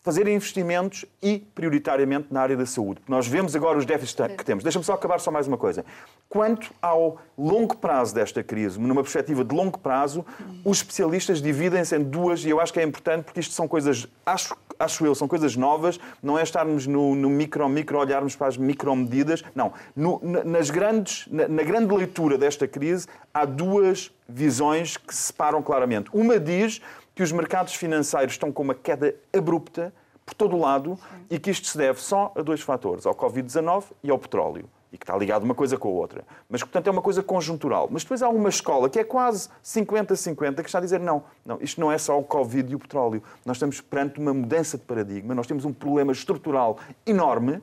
[0.00, 3.00] fazer investimentos e, prioritariamente, na área da saúde.
[3.08, 4.64] Nós vemos agora os déficits que temos.
[4.64, 5.84] Deixa-me só acabar só mais uma coisa.
[6.28, 10.24] Quanto ao longo prazo desta crise, numa perspectiva de longo prazo,
[10.64, 14.06] os especialistas dividem-se em duas, e eu acho que é importante, porque isto são coisas,
[14.24, 18.46] acho, acho eu, são coisas novas, não é estarmos no, no micro, micro, olharmos para
[18.46, 19.42] as micromedidas.
[19.54, 19.72] Não.
[19.94, 25.62] No, nas grandes, na, na grande leitura desta crise, há duas visões que se separam
[25.62, 26.10] claramente.
[26.12, 26.80] Uma diz
[27.18, 29.92] que os mercados financeiros estão com uma queda abrupta
[30.24, 31.26] por todo o lado Sim.
[31.30, 34.70] e que isto se deve só a dois fatores, ao Covid-19 e ao petróleo.
[34.92, 36.24] e que está ligado uma coisa com a outra.
[36.48, 37.88] Mas, portanto, é uma coisa conjuntural.
[37.90, 41.58] Mas depois há uma escola que é quase 50-50 que está a dizer não, não,
[41.60, 43.20] isto não é só o Covid e o petróleo.
[43.44, 47.60] Nós estamos perante uma mudança de paradigma, nós temos um problema estrutural enorme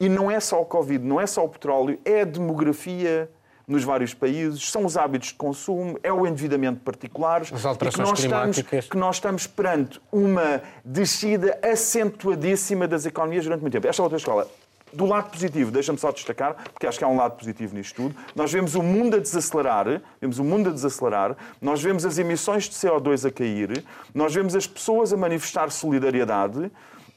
[0.00, 3.30] e não é só o Covid, não é só o petróleo, é a demografia
[3.66, 7.42] nos vários países, são os hábitos de consumo, é o endividamento particular.
[7.42, 8.64] As alterações que climáticas.
[8.64, 13.86] Estamos, que nós estamos perante uma descida acentuadíssima das economias durante muito tempo.
[13.86, 14.46] Esta é outra escola.
[14.92, 18.14] Do lado positivo, deixa-me só destacar, porque acho que há um lado positivo nisto tudo,
[18.34, 22.68] nós vemos o mundo a desacelerar, vemos o mundo a desacelerar, nós vemos as emissões
[22.68, 26.70] de CO2 a cair, nós vemos as pessoas a manifestar solidariedade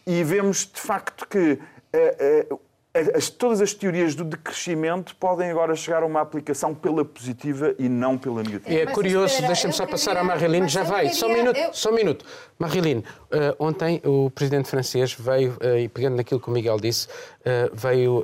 [0.08, 2.60] e vemos, de facto, que uh, uh,
[3.16, 7.88] as, todas as teorias do decrescimento podem agora chegar a uma aplicação pela positiva e
[7.90, 8.74] não pela negativa.
[8.74, 11.74] É curioso, deixa-me só passar a Marilene, já vai, só um minuto, eu...
[11.74, 12.26] só um minuto.
[12.60, 17.08] Marilene, uh, ontem o presidente francês veio, uh, e pegando naquilo que o Miguel disse,
[17.08, 18.24] uh, veio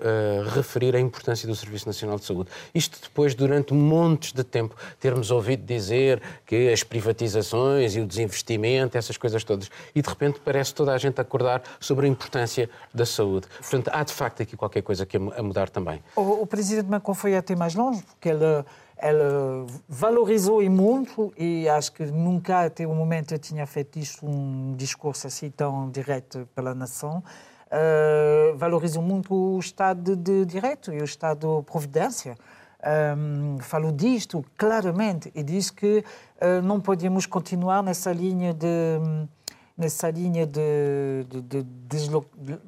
[0.56, 2.50] referir a importância do Serviço Nacional de Saúde.
[2.74, 8.98] Isto depois, durante montes de tempo, termos ouvido dizer que as privatizações e o desinvestimento,
[8.98, 13.06] essas coisas todas, e de repente parece toda a gente acordar sobre a importância da
[13.06, 13.48] saúde.
[13.60, 16.02] Portanto, há de facto aqui qualquer coisa que a mudar também.
[16.15, 18.63] O, o presidente Macron foi até mais longe, porque ele
[18.95, 24.73] ela valorizou e muito e acho que nunca até o momento tinha feito isto um
[24.78, 27.21] discurso assim tão direto pela nação
[27.67, 32.38] uh, valorizou muito o Estado de Direito e o Estado de Providência
[33.17, 35.97] um, falou disto claramente e disse que
[36.41, 38.99] uh, não podíamos continuar nessa linha de
[39.78, 42.10] nessa linha de, de, de,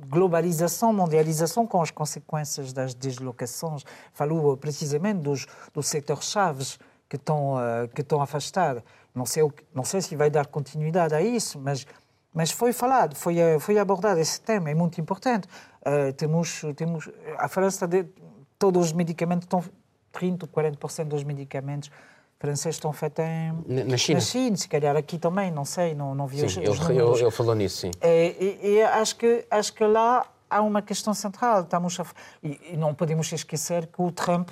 [0.10, 3.84] globalização, mondialização, com as consequências das deslocações.
[4.14, 8.84] Falou precisamente dos, dos setores chaves que estão, uh, que estão afastados.
[9.14, 11.86] Não sei, não sei se vai dar continuidade a isso, mas,
[12.34, 15.48] mas foi falado, foi, eh, foi abordado esse tema, é muito importante.
[15.82, 18.06] Uh, temos, temos, a França, de,
[18.60, 19.64] todos os medicamentos estão,
[20.12, 21.90] 30, 40% dos medicamentos
[22.40, 23.54] franceses estão feitos em...
[23.68, 24.20] na China.
[24.20, 27.32] Na China, se calhar aqui também, não sei, não, não vi sim, os, ele, ele
[27.32, 27.92] falou nisso, sim.
[28.02, 31.62] É, e, e, acho, que, acho que lá há uma questão central.
[31.62, 32.06] Estamos a,
[32.44, 34.50] e, e, não podemos esquecer que o Trump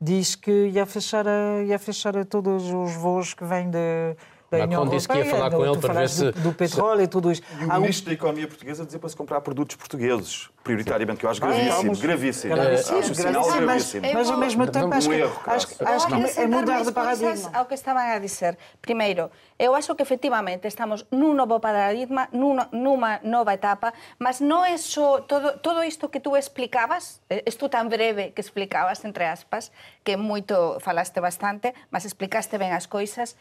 [0.00, 4.16] diz que ia fechar, a, ia fechar a todos os voos que vêm de
[4.58, 6.30] da União disse que ia falar com ele para ver se...
[6.32, 7.04] Do, do petróleo se...
[7.04, 7.42] e tudo isso.
[7.60, 11.30] E o Ministro da Economia Portuguesa dizer para se comprar produtos portugueses, prioritariamente, que eu
[11.30, 12.54] acho gravíssimo, gravíssimo.
[12.54, 16.46] Gravíssimo, acho gravíssimo mas, mas ao mesmo tempo acho, um erro, acho, acho que é
[16.46, 17.50] mudar de paradigma.
[17.52, 18.56] ao que estavam a dizer.
[18.80, 24.64] Primeiro, eu acho que efectivamente estamos num novo paradigma, numa, numa nova etapa, mas não
[24.64, 29.72] é só todo, todo isto que tu explicabas, isto tan breve que explicabas, entre aspas,
[30.04, 33.36] que moito falaste bastante, mas explicaste ben as coisas,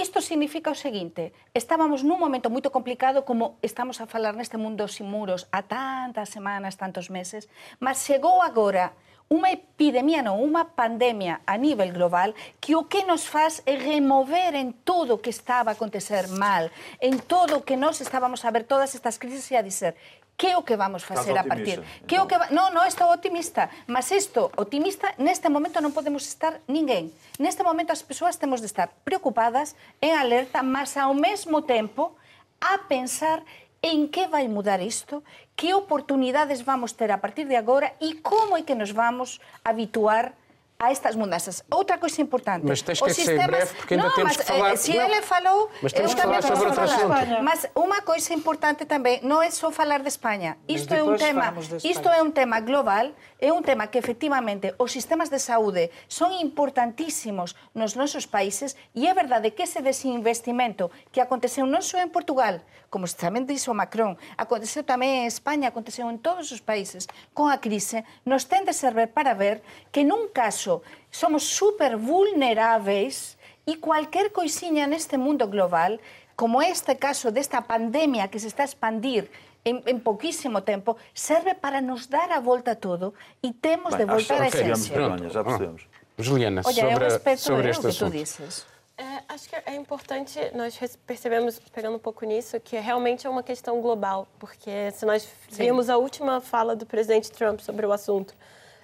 [0.00, 4.88] Isto significa o seguinte, estábamos nun momento moito complicado como estamos a falar neste mundo
[4.88, 7.52] sin muros a tantas semanas, tantos meses,
[7.84, 8.96] mas chegou agora
[9.28, 12.32] unha epidemia, non, unha pandemia a nivel global
[12.64, 16.72] que o que nos faz é remover en todo o que estaba a acontecer mal,
[16.96, 20.00] en todo o que nós estábamos a ver todas estas crisis e a dizer
[20.40, 21.84] que é o que vamos facer a partir?
[22.08, 22.48] Que é o que va...
[22.48, 27.12] Non, non, estou optimista, mas isto, optimista, neste momento non podemos estar ninguén.
[27.36, 32.16] Neste momento as persoas temos de estar preocupadas, en alerta, mas ao mesmo tempo
[32.56, 33.44] a pensar
[33.84, 35.20] en que vai mudar isto,
[35.52, 40.32] que oportunidades vamos ter a partir de agora e como é que nos vamos habituar
[40.32, 40.40] a
[40.80, 41.62] a estas mudanças.
[41.70, 42.64] Outra coisa importante.
[42.66, 43.36] Mas tens que sistemas...
[43.36, 44.72] ser eh, breve, porque ainda não, temos mas, que falar...
[44.72, 47.42] Eh, Se não, ele falou, mas temos eu que falar sobre outro assunto.
[47.42, 50.56] Mas uma coisa importante também, não é só falar de Espanha.
[50.66, 51.52] Isto é um tema,
[51.84, 56.32] isto é um tema global, é um tema que efectivamente os sistemas de saúde são
[56.40, 62.08] importantísimos nos nosos países e é verdade que ese desinvestimento que aconteceu non só en
[62.08, 67.04] Portugal, como tamén dixo Macron, aconteceu tamén en España, aconteceu en todos os países
[67.36, 69.60] con a crise, nos ten de servir para ver
[69.92, 75.98] que nun caso caso, somos super vulneráveis e qualquer coisinha neste mundo global,
[76.36, 79.28] como este caso desta pandemia que se está a expandir
[79.64, 84.06] em, em pouquíssimo tempo, serve para nos dar a volta a todo e temos Bem,
[84.06, 84.94] de voltar à essência.
[85.30, 85.86] Já percebemos.
[86.18, 88.12] Juliana, Olha, sobre, eu respeito sobre este assunto.
[88.12, 88.66] Que tu dizes.
[88.96, 93.42] É, acho que é importante, nós percebemos, pegando um pouco nisso, que realmente é uma
[93.42, 98.34] questão global, porque se nós vimos a última fala do presidente Trump sobre o assunto,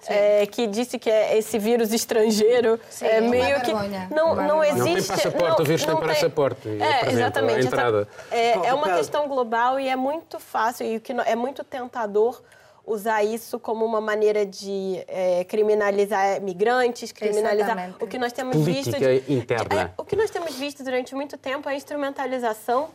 [0.07, 3.71] é, que disse que é esse vírus estrangeiro Sim, é meio que
[4.13, 4.79] não não existe.
[4.79, 6.69] Não tem passaporte, não, o vírus tem passaporte.
[6.69, 7.59] É, exatamente.
[7.59, 8.07] A entrada.
[8.31, 12.41] É, é uma questão global e é muito fácil e o que é muito tentador
[12.87, 17.95] usar isso como uma maneira de é, criminalizar migrantes, criminalizar Exatamente.
[18.01, 19.81] o que nós temos Política visto de, interna.
[19.81, 22.87] É, o que nós temos visto durante muito tempo é a instrumentalização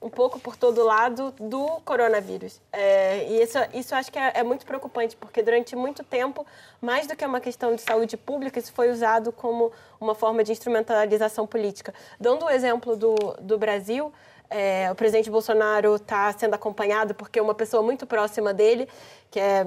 [0.00, 2.60] um pouco por todo lado do coronavírus.
[2.72, 6.46] É, e isso, isso acho que é, é, muito preocupante, porque durante muito tempo,
[6.80, 10.52] mais do que uma questão de saúde pública, isso foi usado como uma forma de
[10.52, 11.94] instrumentalização política.
[12.20, 14.12] Dando o exemplo do, do Brasil,
[14.48, 18.88] é, o presidente Bolsonaro está sendo acompanhado porque uma pessoa muito próxima dele,
[19.30, 19.64] que, é,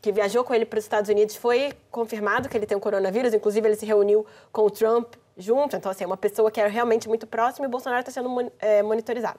[0.00, 3.32] que viajou com ele para os Estados Unidos, foi confirmado que ele tem o coronavírus.
[3.32, 5.76] Inclusive, ele se reuniu com o Trump junto.
[5.76, 8.52] Então, assim, é uma pessoa que é realmente muito próxima e o Bolsonaro está sendo
[8.58, 9.38] é, monitorizado.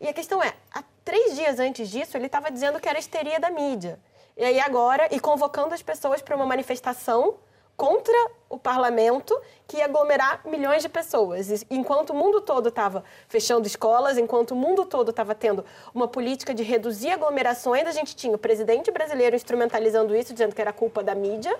[0.00, 3.40] E a questão é, há três dias antes disso, ele estava dizendo que era histeria
[3.40, 3.98] da mídia.
[4.36, 7.34] E aí agora, e convocando as pessoas para uma manifestação
[7.76, 8.14] contra
[8.48, 11.64] o parlamento que ia aglomerar milhões de pessoas.
[11.70, 15.64] Enquanto o mundo todo estava fechando escolas, enquanto o mundo todo estava tendo
[15.94, 20.60] uma política de reduzir aglomerações, a gente tinha o presidente brasileiro instrumentalizando isso, dizendo que
[20.60, 21.56] era culpa da mídia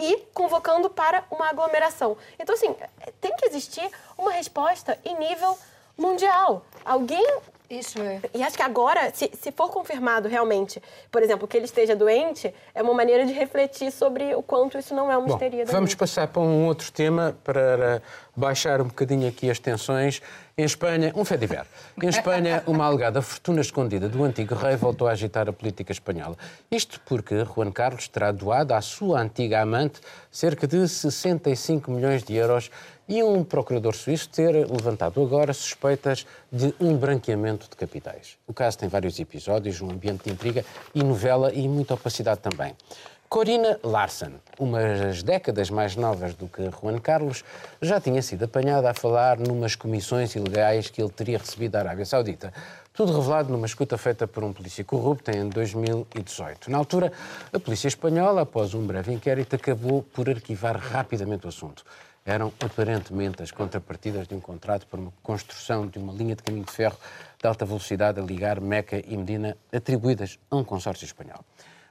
[0.00, 2.16] e convocando para uma aglomeração.
[2.38, 2.74] Então, assim,
[3.20, 5.56] tem que existir uma resposta em nível
[5.96, 6.64] mundial.
[6.84, 7.24] Alguém
[7.68, 8.20] isso é.
[8.34, 12.52] E acho que agora, se, se for confirmado realmente, por exemplo, que ele esteja doente,
[12.74, 15.64] é uma maneira de refletir sobre o quanto isso não é uma Bom, histeria.
[15.64, 18.02] Vamos passar para um outro tema para
[18.36, 20.20] baixar um bocadinho aqui as tensões.
[20.56, 21.64] Em Espanha, um fé diver.
[22.00, 26.36] Em Espanha, uma alegada fortuna escondida do antigo rei voltou a agitar a política espanhola.
[26.70, 30.00] Isto porque Juan Carlos terá doado à sua antiga amante
[30.30, 32.70] cerca de 65 milhões de euros
[33.08, 38.36] e um procurador suíço ter levantado agora suspeitas de um branqueamento de capitais.
[38.46, 40.64] O caso tem vários episódios, um ambiente de intriga
[40.94, 42.74] e novela e muita opacidade também.
[43.28, 47.42] Corina Larsen, umas décadas mais novas do que Juan Carlos,
[47.82, 52.04] já tinha sido apanhada a falar numas comissões ilegais que ele teria recebido da Arábia
[52.04, 52.52] Saudita.
[52.92, 56.70] Tudo revelado numa escuta feita por um polícia corrupto em 2018.
[56.70, 57.12] Na altura,
[57.52, 61.84] a polícia espanhola, após um breve inquérito, acabou por arquivar rapidamente o assunto
[62.24, 66.64] eram aparentemente as contrapartidas de um contrato para uma construção de uma linha de caminho
[66.64, 66.98] de ferro
[67.38, 71.44] de alta velocidade a ligar Meca e Medina, atribuídas a um consórcio espanhol.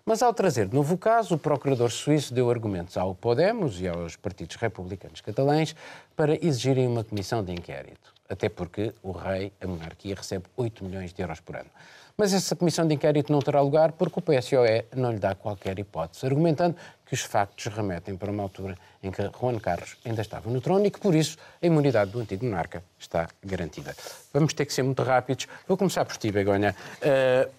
[0.06, 3.88] Mas ao trazer de novo o caso, o procurador suíço deu argumentos ao Podemos e
[3.88, 5.76] aos partidos republicanos catalães
[6.16, 8.14] para exigirem uma comissão de inquérito.
[8.28, 11.70] Até porque o rei, a monarquia, recebe 8 milhões de euros por ano.
[12.16, 15.80] Mas essa comissão de inquérito não terá lugar porque o PSOE não lhe dá qualquer
[15.80, 16.76] hipótese, argumentando
[17.08, 20.86] que os factos remetem para uma altura em que Juan Carlos ainda estava no trono
[20.86, 23.96] e que, por isso, a imunidade do antigo monarca está garantida.
[24.32, 25.48] Vamos ter que ser muito rápidos.
[25.68, 26.76] Vou começar por ti, Begonha.
[27.02, 27.52] Uh,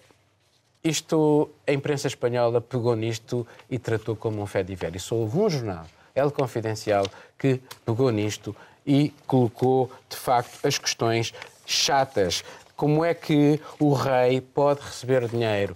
[0.81, 5.37] isto, a imprensa espanhola pegou nisto e tratou como um fé de E só houve
[5.37, 7.05] um jornal, El Confidencial,
[7.37, 11.33] que pegou nisto e colocou, de facto, as questões
[11.65, 12.43] chatas
[12.75, 15.75] como é que o rei pode receber dinheiro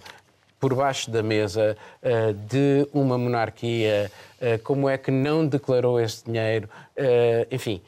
[0.58, 4.12] por baixo da mesa uh, de uma monarquia?
[4.40, 6.68] Uh, como é que não declarou esse dinheiro?
[6.96, 7.80] Uh, enfim,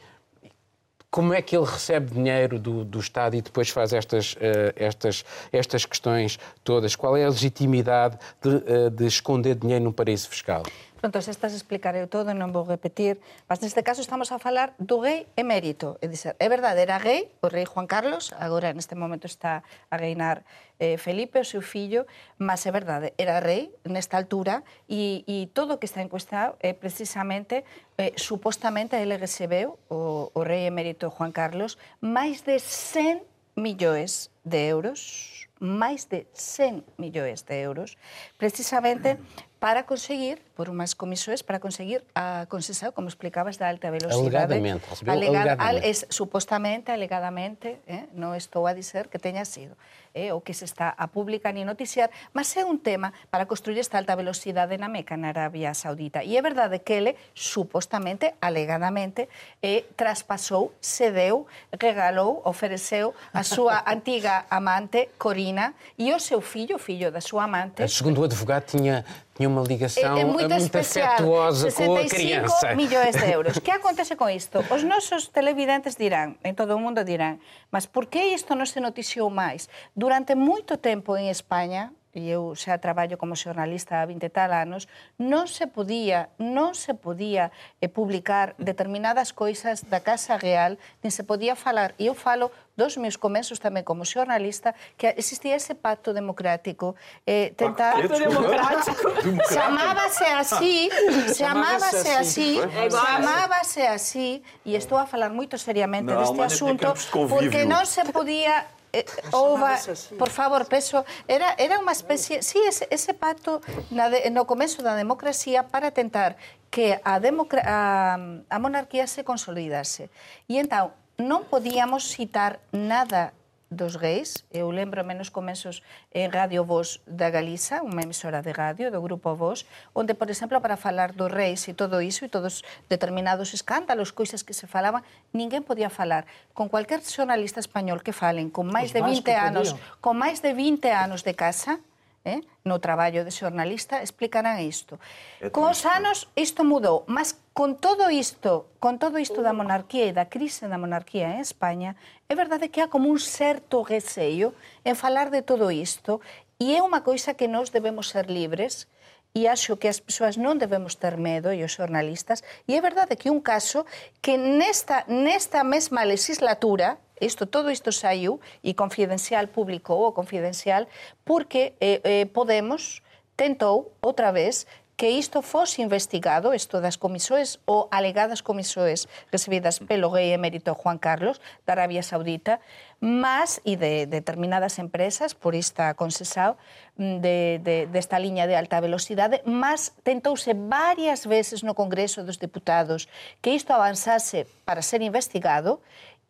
[1.11, 4.35] como é que ele recebe dinheiro do, do Estado e depois faz estas,
[4.75, 6.95] estas, estas questões todas?
[6.95, 10.63] Qual é a legitimidade de, de esconder dinheiro num paraíso fiscal?
[11.03, 13.19] Pronto, se estas explicaré todo, non vou repetir.
[13.51, 15.99] Mas neste caso estamos a falar do rei emérito.
[15.99, 19.99] É dizer, é verdade, era rei, o rei Juan Carlos, agora neste momento está a
[19.99, 20.47] reinar
[20.79, 22.07] eh, Felipe, o seu fillo,
[22.39, 26.71] mas é verdade, era rei nesta altura e, e todo o que está encuestado é
[26.71, 27.67] precisamente,
[27.99, 34.71] eh, supostamente, ele recebeu, o, o rei emérito Juan Carlos, máis de 100 millóns de
[34.71, 37.95] euros, máis de 100 millóns de euros,
[38.37, 39.19] precisamente
[39.63, 44.53] para conseguir por unhas comisións, para conseguir a concesión, como explicabas, da alta velocidade.
[44.61, 44.85] Alegadamente.
[45.09, 45.89] Alegad, alegadamente.
[45.89, 49.73] es, supostamente, alegadamente, eh, non estou a dizer que teña sido,
[50.13, 53.81] eh, o que se está a publicar ni noticiar, mas é un tema para construir
[53.81, 56.21] esta alta velocidade na Meca, na Arabia Saudita.
[56.21, 59.25] E é verdade que ele, supostamente, alegadamente,
[59.57, 66.79] eh, traspasou, cedeu, regalou, ofereceu a súa antiga amante, Corina, e o seu fillo, o
[66.79, 67.81] fillo da súa amante...
[67.89, 72.75] Segundo o advogado, tinha tinha uma ligação é, é muito, muito afetuosa com a criança.
[72.75, 73.59] milhões de euros.
[73.63, 74.63] que acontece com isto?
[74.69, 77.39] Os nosos televidentes dirán, en todo o mundo dirán,
[77.71, 79.71] mas por que isto non se noticiou máis?
[79.95, 84.85] Durante moito tempo en España, e eu xa traballo como xornalista há 20 tal anos,
[85.17, 87.49] non se podía, non se podía
[87.81, 91.97] eh, publicar determinadas coisas da Casa Real, nin se podía falar.
[91.97, 96.93] E eu falo dos meus comezos tamén como xornalista que existía ese pacto democrático
[97.25, 97.97] eh, tentar...
[97.97, 99.09] Pacto democrático?
[99.49, 100.89] chamábase así,
[101.37, 102.49] chamábase así,
[102.89, 104.29] chamábase así,
[104.65, 109.75] e estou a falar moito seriamente deste asunto, porque non se podía eh, ouva,
[110.17, 114.45] por favor, peso, era, era unha especie, si, sí, ese, ese pacto na de, no
[114.45, 116.37] comezo da democracia para tentar
[116.69, 118.15] que a, democra a,
[118.47, 120.13] a monarquía se consolidase.
[120.45, 123.33] E entón, non podíamos citar nada
[123.73, 125.81] dos Reis, Eu lembro menos comenzos
[126.13, 129.65] en Radio Voz da Galiza, unha emisora de radio do grupo Voz,
[129.97, 134.45] onde, por exemplo, para falar dos reis e todo iso e todos determinados escándalos, coisas
[134.45, 135.01] que se falaban,
[135.33, 136.29] ninguén podía falar.
[136.53, 140.93] Con cualquier xornalista español que falen con máis de 20 anos, con máis de 20
[140.93, 141.81] anos de casa,
[142.25, 144.99] eh, no traballo de xornalista, explicarán isto.
[145.43, 150.15] É os anos isto mudou, mas con todo isto, con todo isto da monarquía e
[150.15, 151.99] da crise da monarquía en España,
[152.31, 154.55] é verdade que há como un certo receio
[154.87, 156.23] en falar de todo isto
[156.57, 158.87] e é unha coisa que nós debemos ser libres
[159.35, 163.17] e acho que as persoas non debemos ter medo e os xornalistas e é verdade
[163.17, 163.85] que un caso
[164.21, 170.85] que nesta, nesta mesma legislatura isto, todo isto saiu e Confidencial publicou o Confidencial
[171.25, 173.01] porque eh, eh, Podemos
[173.35, 180.09] tentou outra vez que isto fose investigado, isto das comisoes ou alegadas comisoes recibidas pelo
[180.09, 182.61] rei emérito Juan Carlos da Arabia Saudita,
[183.01, 186.55] mas e de determinadas empresas por esta concesao
[186.95, 192.37] mm, de, de, desta liña de alta velocidade, mas tentouse varias veces no Congreso dos
[192.37, 193.09] Deputados
[193.41, 195.81] que isto avanzase para ser investigado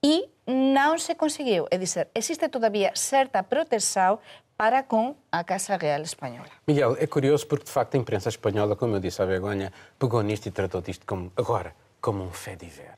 [0.03, 1.63] e non se conseguiu.
[1.71, 4.19] É dizer, existe todavía certa proteção
[4.63, 6.47] para com a Casa Real Espanhola.
[6.65, 10.21] Miguel, é curioso porque, de facto, a imprensa espanhola, como eu disse à Begonha, pegou
[10.21, 12.93] nisto e tratou disto como, agora, como um fé de ver.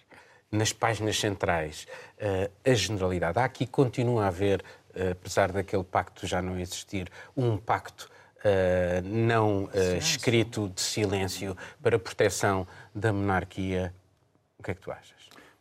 [0.52, 1.88] Nas páginas centrais,
[2.20, 3.40] uh, a generalidade.
[3.40, 8.12] Há aqui continua a haver, uh, apesar daquele pacto já não existir, um pacto
[8.42, 13.92] uh, não escrito de silêncio para proteção da monarquia.
[14.60, 15.15] O que é que tu achas?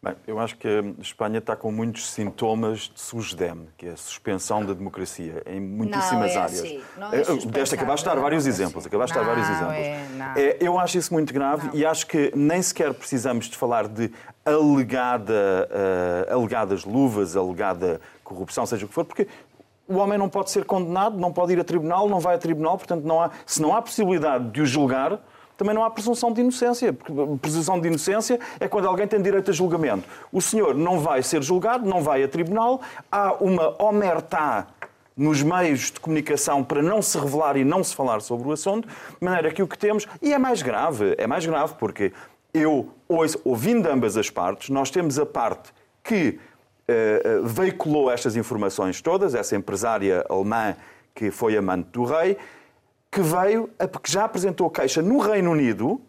[0.04, 3.96] Bem, eu acho que a Espanha está com muitos sintomas de susdem, que é a
[3.96, 6.60] suspensão da democracia em muitíssimas não, é áreas.
[6.60, 6.82] Assim.
[6.98, 8.84] Não é Desta acabaste de dar vários exemplos.
[8.84, 9.76] Acabaste de dar vários exemplos.
[9.76, 11.74] É, é, eu acho isso muito grave não.
[11.74, 14.12] e acho que nem sequer precisamos de falar de
[14.44, 15.70] alegada,
[16.30, 19.26] uh, alegadas luvas, alegada corrupção, seja o que for, porque
[19.88, 22.76] o homem não pode ser condenado, não pode ir a tribunal, não vai a tribunal,
[22.76, 25.18] portanto, não há, se não há possibilidade de o julgar,
[25.56, 26.92] também não há presunção de inocência.
[26.92, 30.08] Porque presunção de inocência é quando alguém tem direito a julgamento.
[30.32, 32.80] O senhor não vai ser julgado, não vai a tribunal,
[33.10, 34.66] há uma omertá
[35.16, 38.88] nos meios de comunicação para não se revelar e não se falar sobre o assunto,
[38.88, 42.12] de maneira que o que temos, e é mais grave, é mais grave porque
[42.52, 42.88] eu,
[43.44, 46.38] ouvindo ambas as partes, nós temos a parte que
[46.88, 50.74] uh, veiculou estas informações todas, essa empresária alemã
[51.14, 52.36] que foi amante do rei,
[53.14, 53.70] que veio,
[54.02, 56.00] que já apresentou queixa no Reino Unido,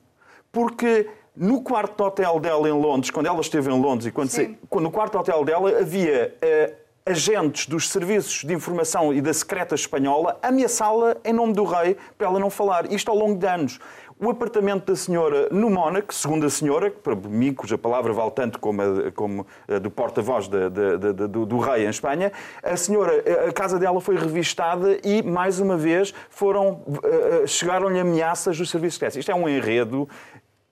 [0.52, 4.58] porque no quarto hotel dela em Londres, quando ela esteve em Londres e quando, se,
[4.72, 6.76] no quarto hotel dela havia uh,
[7.06, 12.26] agentes dos serviços de informação e da secreta espanhola ameaçá-la em nome do rei para
[12.26, 12.92] ela não falar.
[12.92, 13.80] Isto ao longo de anos.
[14.18, 18.60] O apartamento da senhora no Mónaco, segundo a senhora, para mim, cuja palavra vale tanto
[18.60, 22.32] como a, como a do porta-voz do, do, rei em Espanha,
[22.64, 23.12] a senhora,
[23.50, 28.70] a casa dela foi revistada e, mais uma vez, foram, eh, eh, chegaram-lhe ameaças dos
[28.70, 29.18] serviços secretos.
[29.18, 30.08] Isto é um enredo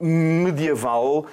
[0.00, 1.26] medieval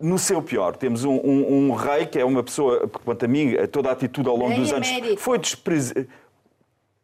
[0.00, 0.74] no seu pior.
[0.74, 4.26] Temos um, um, um, rei que é uma pessoa, quanto a mim, toda a atitude
[4.26, 4.88] ao longo dos anos
[5.18, 6.06] foi desprezível.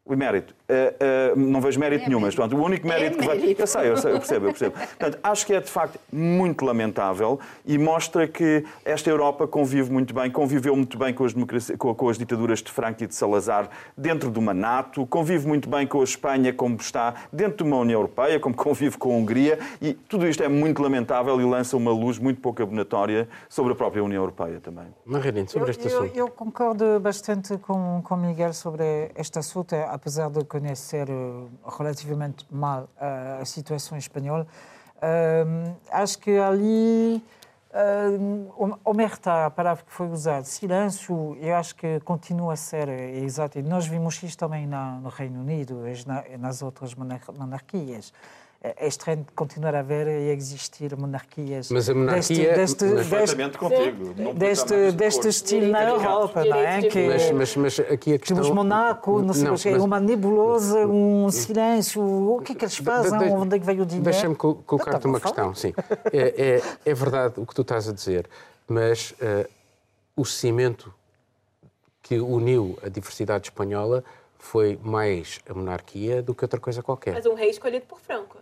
[0.07, 0.55] O emérito.
[0.75, 3.57] Uh, uh, não vejo mérito é nenhum, mas pronto, o único mérito é que vai.
[3.59, 4.73] Eu sei, eu sei, eu percebo, eu percebo.
[4.77, 10.13] Portanto, acho que é de facto muito lamentável e mostra que esta Europa convive muito
[10.13, 11.35] bem, conviveu muito bem com as,
[11.79, 15.69] com, com as ditaduras de Franco e de Salazar dentro de uma NATO, convive muito
[15.69, 19.17] bem com a Espanha como está dentro de uma União Europeia, como convive com a
[19.17, 23.73] Hungria e tudo isto é muito lamentável e lança uma luz muito pouco abonatória sobre
[23.73, 24.87] a própria União Europeia também.
[25.05, 26.17] Margarine, sobre este eu, assunto.
[26.17, 31.47] Eu, eu concordo bastante com, com Miguel sobre este assunto, apesar de conhecer eh,
[31.79, 34.47] relativamente mal eh, a situação espanhola,
[35.03, 35.45] eh,
[35.91, 37.23] acho que ali
[37.75, 43.59] uh, omerta, a palavra que foi usada, silêncio, eu acho que continua a ser exato.
[43.59, 48.13] E nós vimos isto também na, no Reino Unido e nas outras monarquias
[48.65, 51.71] é estranho continuar a haver e existir monarquias.
[51.71, 52.55] Mas a monarquia.
[52.55, 54.15] Deste, deste, deste, contigo.
[54.35, 56.81] Deste, deste estilo na Europa, não é?
[56.81, 58.39] Que, mas, mas, mas aqui a questão.
[58.39, 62.03] Temos Monaco, não sei não, mas, uma nebulosa, um silêncio.
[62.03, 63.19] O que é que eles fazem?
[63.19, 64.11] De, de, Onde é que veio o dinheiro?
[64.11, 65.75] Deixa-me colocar-te uma questão, sim.
[66.11, 68.29] É, é, é, verdade o que tu estás a dizer,
[68.67, 69.49] mas uh,
[70.17, 70.93] o cimento
[72.03, 74.03] que uniu a diversidade espanhola
[74.45, 77.15] foi mais a monarquia do que outra coisa qualquer.
[77.15, 78.37] Mas um rei escolhido por Franco.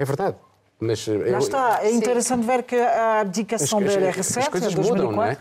[0.00, 0.36] É verdade.
[0.80, 1.80] Mas Lá está.
[1.82, 2.46] É interessante Sim.
[2.46, 5.36] ver que a abdicação dele é recente, as coisas mudam, não é?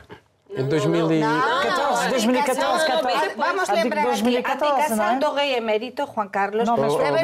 [0.51, 3.35] Em 2014, 2014, 14.
[3.37, 7.17] Vamos lembrar 2014, a abdicación do rei emérito Juan Carlos No, teve Oh, lugar, a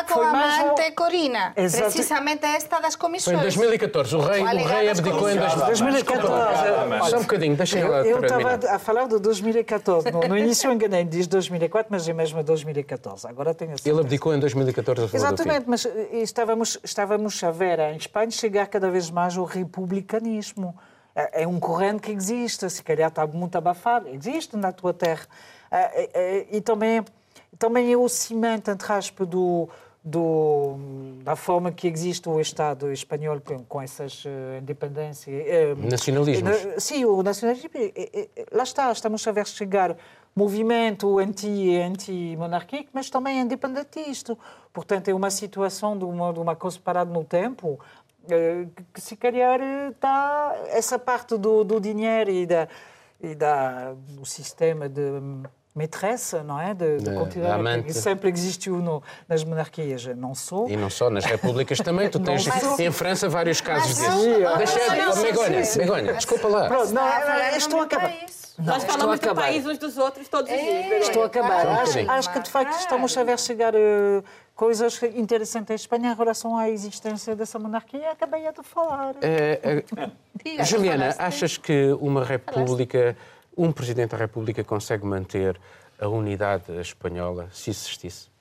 [0.04, 1.84] que com Foi a um- amante Corina, Exato.
[1.84, 3.36] precisamente esta das Foi comissões.
[3.36, 4.14] em 2014.
[4.14, 5.64] O rei, o rei abdicou em comissões.
[5.66, 7.10] 2014.
[7.10, 8.54] Só um bocadinho, deixem ela Eu terminar.
[8.54, 10.08] estava a falar de 2014.
[10.12, 12.91] No, início eu enganei, diz 2004, mas é mesmo 2014.
[13.28, 13.90] Agora tenho a certeza.
[13.96, 18.30] Ele abdicou em 2014 a favor Exatamente, mas eh, estávamos, estávamos a ver em Espanha
[18.30, 20.74] chegar cada vez mais o republicanismo.
[21.14, 25.26] É é um corrente que existe, se calhar está muito abafado, existe na tua terra.
[25.70, 27.04] Eh, eh, E também,
[27.58, 29.68] também é o cimento, entre aspas, do,
[30.02, 30.74] do,
[31.22, 34.24] da forma que existe o Estado espanhol com, com essas
[34.60, 35.44] independências.
[35.78, 36.64] Nacionalismos.
[36.64, 37.70] na- Sim, o nacionalismo.
[38.50, 39.96] Lá está, estamos a ver chegar
[40.34, 44.36] movimento anti, anti-monarquico, mas também independentista.
[44.72, 47.78] Portanto, é uma situação de uma, de uma coisa parada no tempo
[48.28, 49.60] eh, que, se calhar
[49.90, 52.68] está essa parte do, do dinheiro e, da,
[53.20, 55.20] e da, do sistema de
[55.74, 56.74] maîtresse, não é?
[56.74, 60.04] De, de continuar, que sempre existiu no, nas monarquias.
[60.16, 60.68] Não sou.
[60.68, 62.08] E não só, nas repúblicas também.
[62.10, 62.46] Tu tens
[62.78, 64.24] em França vários casos desses.
[64.58, 65.62] Deixa Begonha.
[65.76, 66.68] Begonha, desculpa lá.
[66.68, 67.08] Pronto, não,
[67.56, 68.12] estou a acabar.
[68.58, 70.82] Não, Nós falamos do país uns dos outros todos os É.
[70.88, 71.08] dias.
[71.08, 71.66] Estou a acabar.
[71.66, 74.22] Um Acho, acho que de facto estamos a ver chegar eh,
[74.54, 78.10] coisas interessantes em Espanha em relação à existência dessa monarquia.
[78.10, 79.14] Acabei de falar.
[79.22, 79.82] Eh,
[80.44, 81.20] eh, Juliana, falaste.
[81.20, 83.16] achas que uma república,
[83.56, 85.58] um presidente da república consegue manter
[85.98, 88.32] a unidade espanhola se existisse?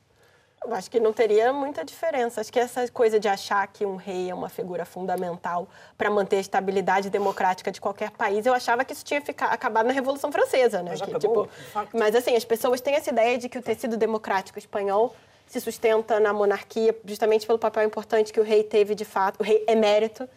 [0.63, 2.39] Eu acho que não teria muita diferença.
[2.39, 6.35] Acho que essa coisa de achar que um rei é uma figura fundamental para manter
[6.35, 10.31] a estabilidade democrática de qualquer país, eu achava que isso tinha ficar, acabado na Revolução
[10.31, 10.91] Francesa, né?
[10.91, 13.97] Mas Que, acabou, tipo, mas assim, as pessoas têm essa ideia de que o tecido
[13.97, 15.15] democrático espanhol
[15.47, 19.43] se sustenta na monarquia justamente pelo papel importante que o rei teve de fato, o
[19.43, 20.29] rei emérito,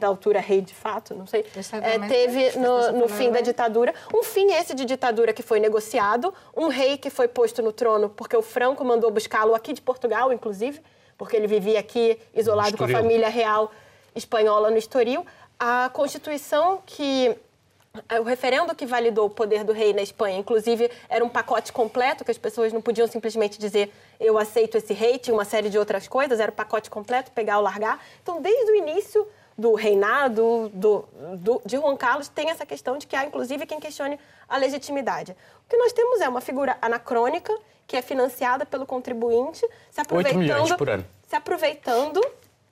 [0.00, 1.44] na altura rei de fato, não sei,
[1.82, 3.94] é, teve no, no fim da ditadura.
[4.14, 8.10] Um fim esse de ditadura que foi negociado, um rei que foi posto no trono
[8.10, 10.80] porque o Franco mandou buscá-lo aqui de Portugal, inclusive,
[11.16, 13.70] porque ele vivia aqui isolado com a família real
[14.14, 15.24] espanhola no Estoril.
[15.58, 17.36] A Constituição que
[18.20, 22.24] o referendo que validou o poder do rei na Espanha, inclusive, era um pacote completo,
[22.24, 25.78] que as pessoas não podiam simplesmente dizer eu aceito esse rei, tinha uma série de
[25.78, 28.00] outras coisas, era o pacote completo, pegar ou largar.
[28.22, 29.26] Então, desde o início
[29.60, 31.04] do reinado do,
[31.36, 35.32] do- de Juan Carlos, tem essa questão de que há, inclusive, quem questione a legitimidade.
[35.66, 37.54] O que nós temos é uma figura anacrônica,
[37.86, 41.04] que é financiada pelo contribuinte, se aproveitando, milhões por ano.
[41.28, 42.24] se aproveitando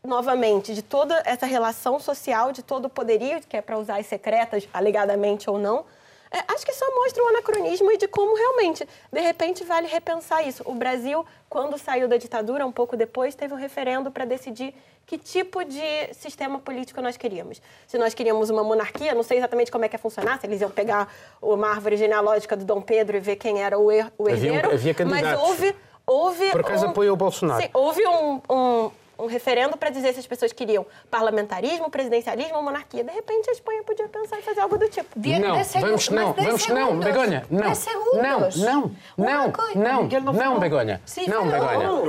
[0.03, 4.07] novamente de toda essa relação social, de todo o poderio, que é para usar as
[4.07, 5.85] secretas, alegadamente ou não.
[6.31, 10.47] É, acho que só mostra o anacronismo e de como realmente, de repente, vale repensar
[10.47, 10.63] isso.
[10.67, 14.75] O Brasil, quando saiu da ditadura, um pouco depois, teve um referendo para decidir
[15.07, 17.63] que tipo de sistema político nós queríamos.
[17.87, 20.61] Se nós queríamos uma monarquia, não sei exatamente como é que ia funcionar, se eles
[20.61, 21.11] iam pegar
[21.41, 24.57] uma árvore genealógica do Dom Pedro e ver quem era o, her- o Havia um-
[24.57, 24.75] herdeiro.
[24.77, 25.43] havia mas candidatos.
[25.49, 25.77] houve,
[26.07, 27.63] houve Por acaso um- apoia o Bolsonaro.
[27.63, 32.63] Sim, houve um, um, um referendo para dizer se as pessoas queriam parlamentarismo, presidencialismo ou
[32.63, 33.03] monarquia.
[33.03, 35.09] De repente, a Espanha podia pensar em fazer algo do tipo.
[35.19, 37.05] Die- não, segu- vamos não, vamos não, segundos.
[37.05, 38.13] Begonha, não, segundos.
[38.15, 40.61] não, não, não, não, não não, falou.
[40.61, 41.49] Begonha, Sim, não.
[41.49, 42.05] Begonha, não,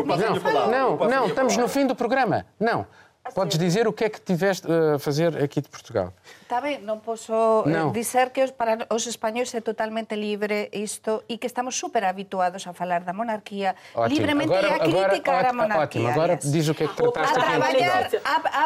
[0.98, 2.86] não, não, estamos no fim do programa, não.
[3.34, 6.14] Podes dizer o que é que tiveste a fazer aqui de Portugal.
[6.50, 11.22] Está ben, non poso eh, dizer que os, para os españoles é totalmente libre isto
[11.30, 14.10] e que estamos super habituados a falar da monarquía Ótimo.
[14.10, 16.10] libremente Agora- e a criticar agora- a monarquía.
[16.10, 18.42] Ótimo, agora diz o que é que trataste a aqui traballar, Portugal.
[18.50, 18.66] a,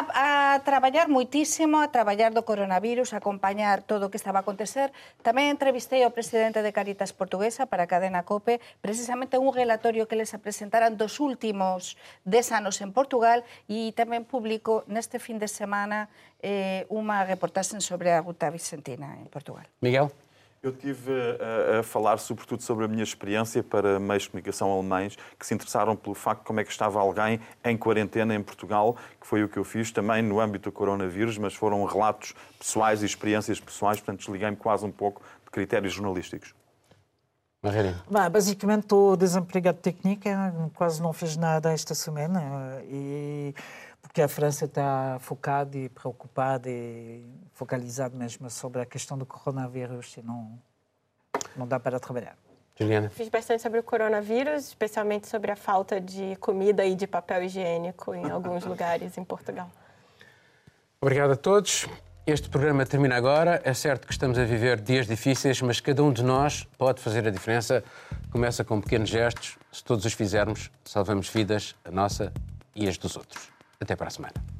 [0.56, 4.88] a traballar muitísimo, a traballar do coronavirus, a acompañar todo o que estaba a acontecer.
[5.20, 10.16] Tamén entrevistei ao presidente de Caritas Portuguesa para a cadena COPE, precisamente un relatorio que
[10.16, 16.08] les presentaran dos últimos 10 anos en Portugal e tamén publico neste fin de semana
[16.44, 19.64] eh, unha reportaxe sobre a Ruta Vicentina en Portugal.
[19.80, 20.10] Miguel?
[20.62, 25.14] Eu tive a, a falar sobretudo sobre a minha experiência para meios de comunicação alemães
[25.38, 28.96] que se interessaram pelo facto de como é que estava alguém em quarentena em Portugal,
[29.20, 33.02] que foi o que eu fiz também no âmbito do coronavírus, mas foram relatos pessoais
[33.02, 36.54] e experiências pessoais, portanto desliguei-me quase um pouco de critérios jornalísticos.
[38.10, 40.22] Bah, basicamente estou desempregado técnico,
[40.74, 43.54] quase não fiz nada esta semana e
[44.04, 50.18] porque a França está focada e preocupada e focalizada mesmo sobre a questão do coronavírus
[50.18, 50.58] e não
[51.56, 52.36] não dá para trabalhar.
[52.78, 53.08] Juliana?
[53.08, 58.14] Fiz bastante sobre o coronavírus, especialmente sobre a falta de comida e de papel higiênico
[58.14, 59.70] em alguns lugares em Portugal.
[61.00, 61.86] Obrigado a todos.
[62.26, 63.62] Este programa termina agora.
[63.64, 67.26] É certo que estamos a viver dias difíceis, mas cada um de nós pode fazer
[67.26, 67.82] a diferença.
[68.30, 69.56] Começa com pequenos gestos.
[69.72, 72.32] Se todos os fizermos, salvamos vidas, a nossa
[72.74, 73.53] e as dos outros.
[73.84, 74.53] Até para a semana.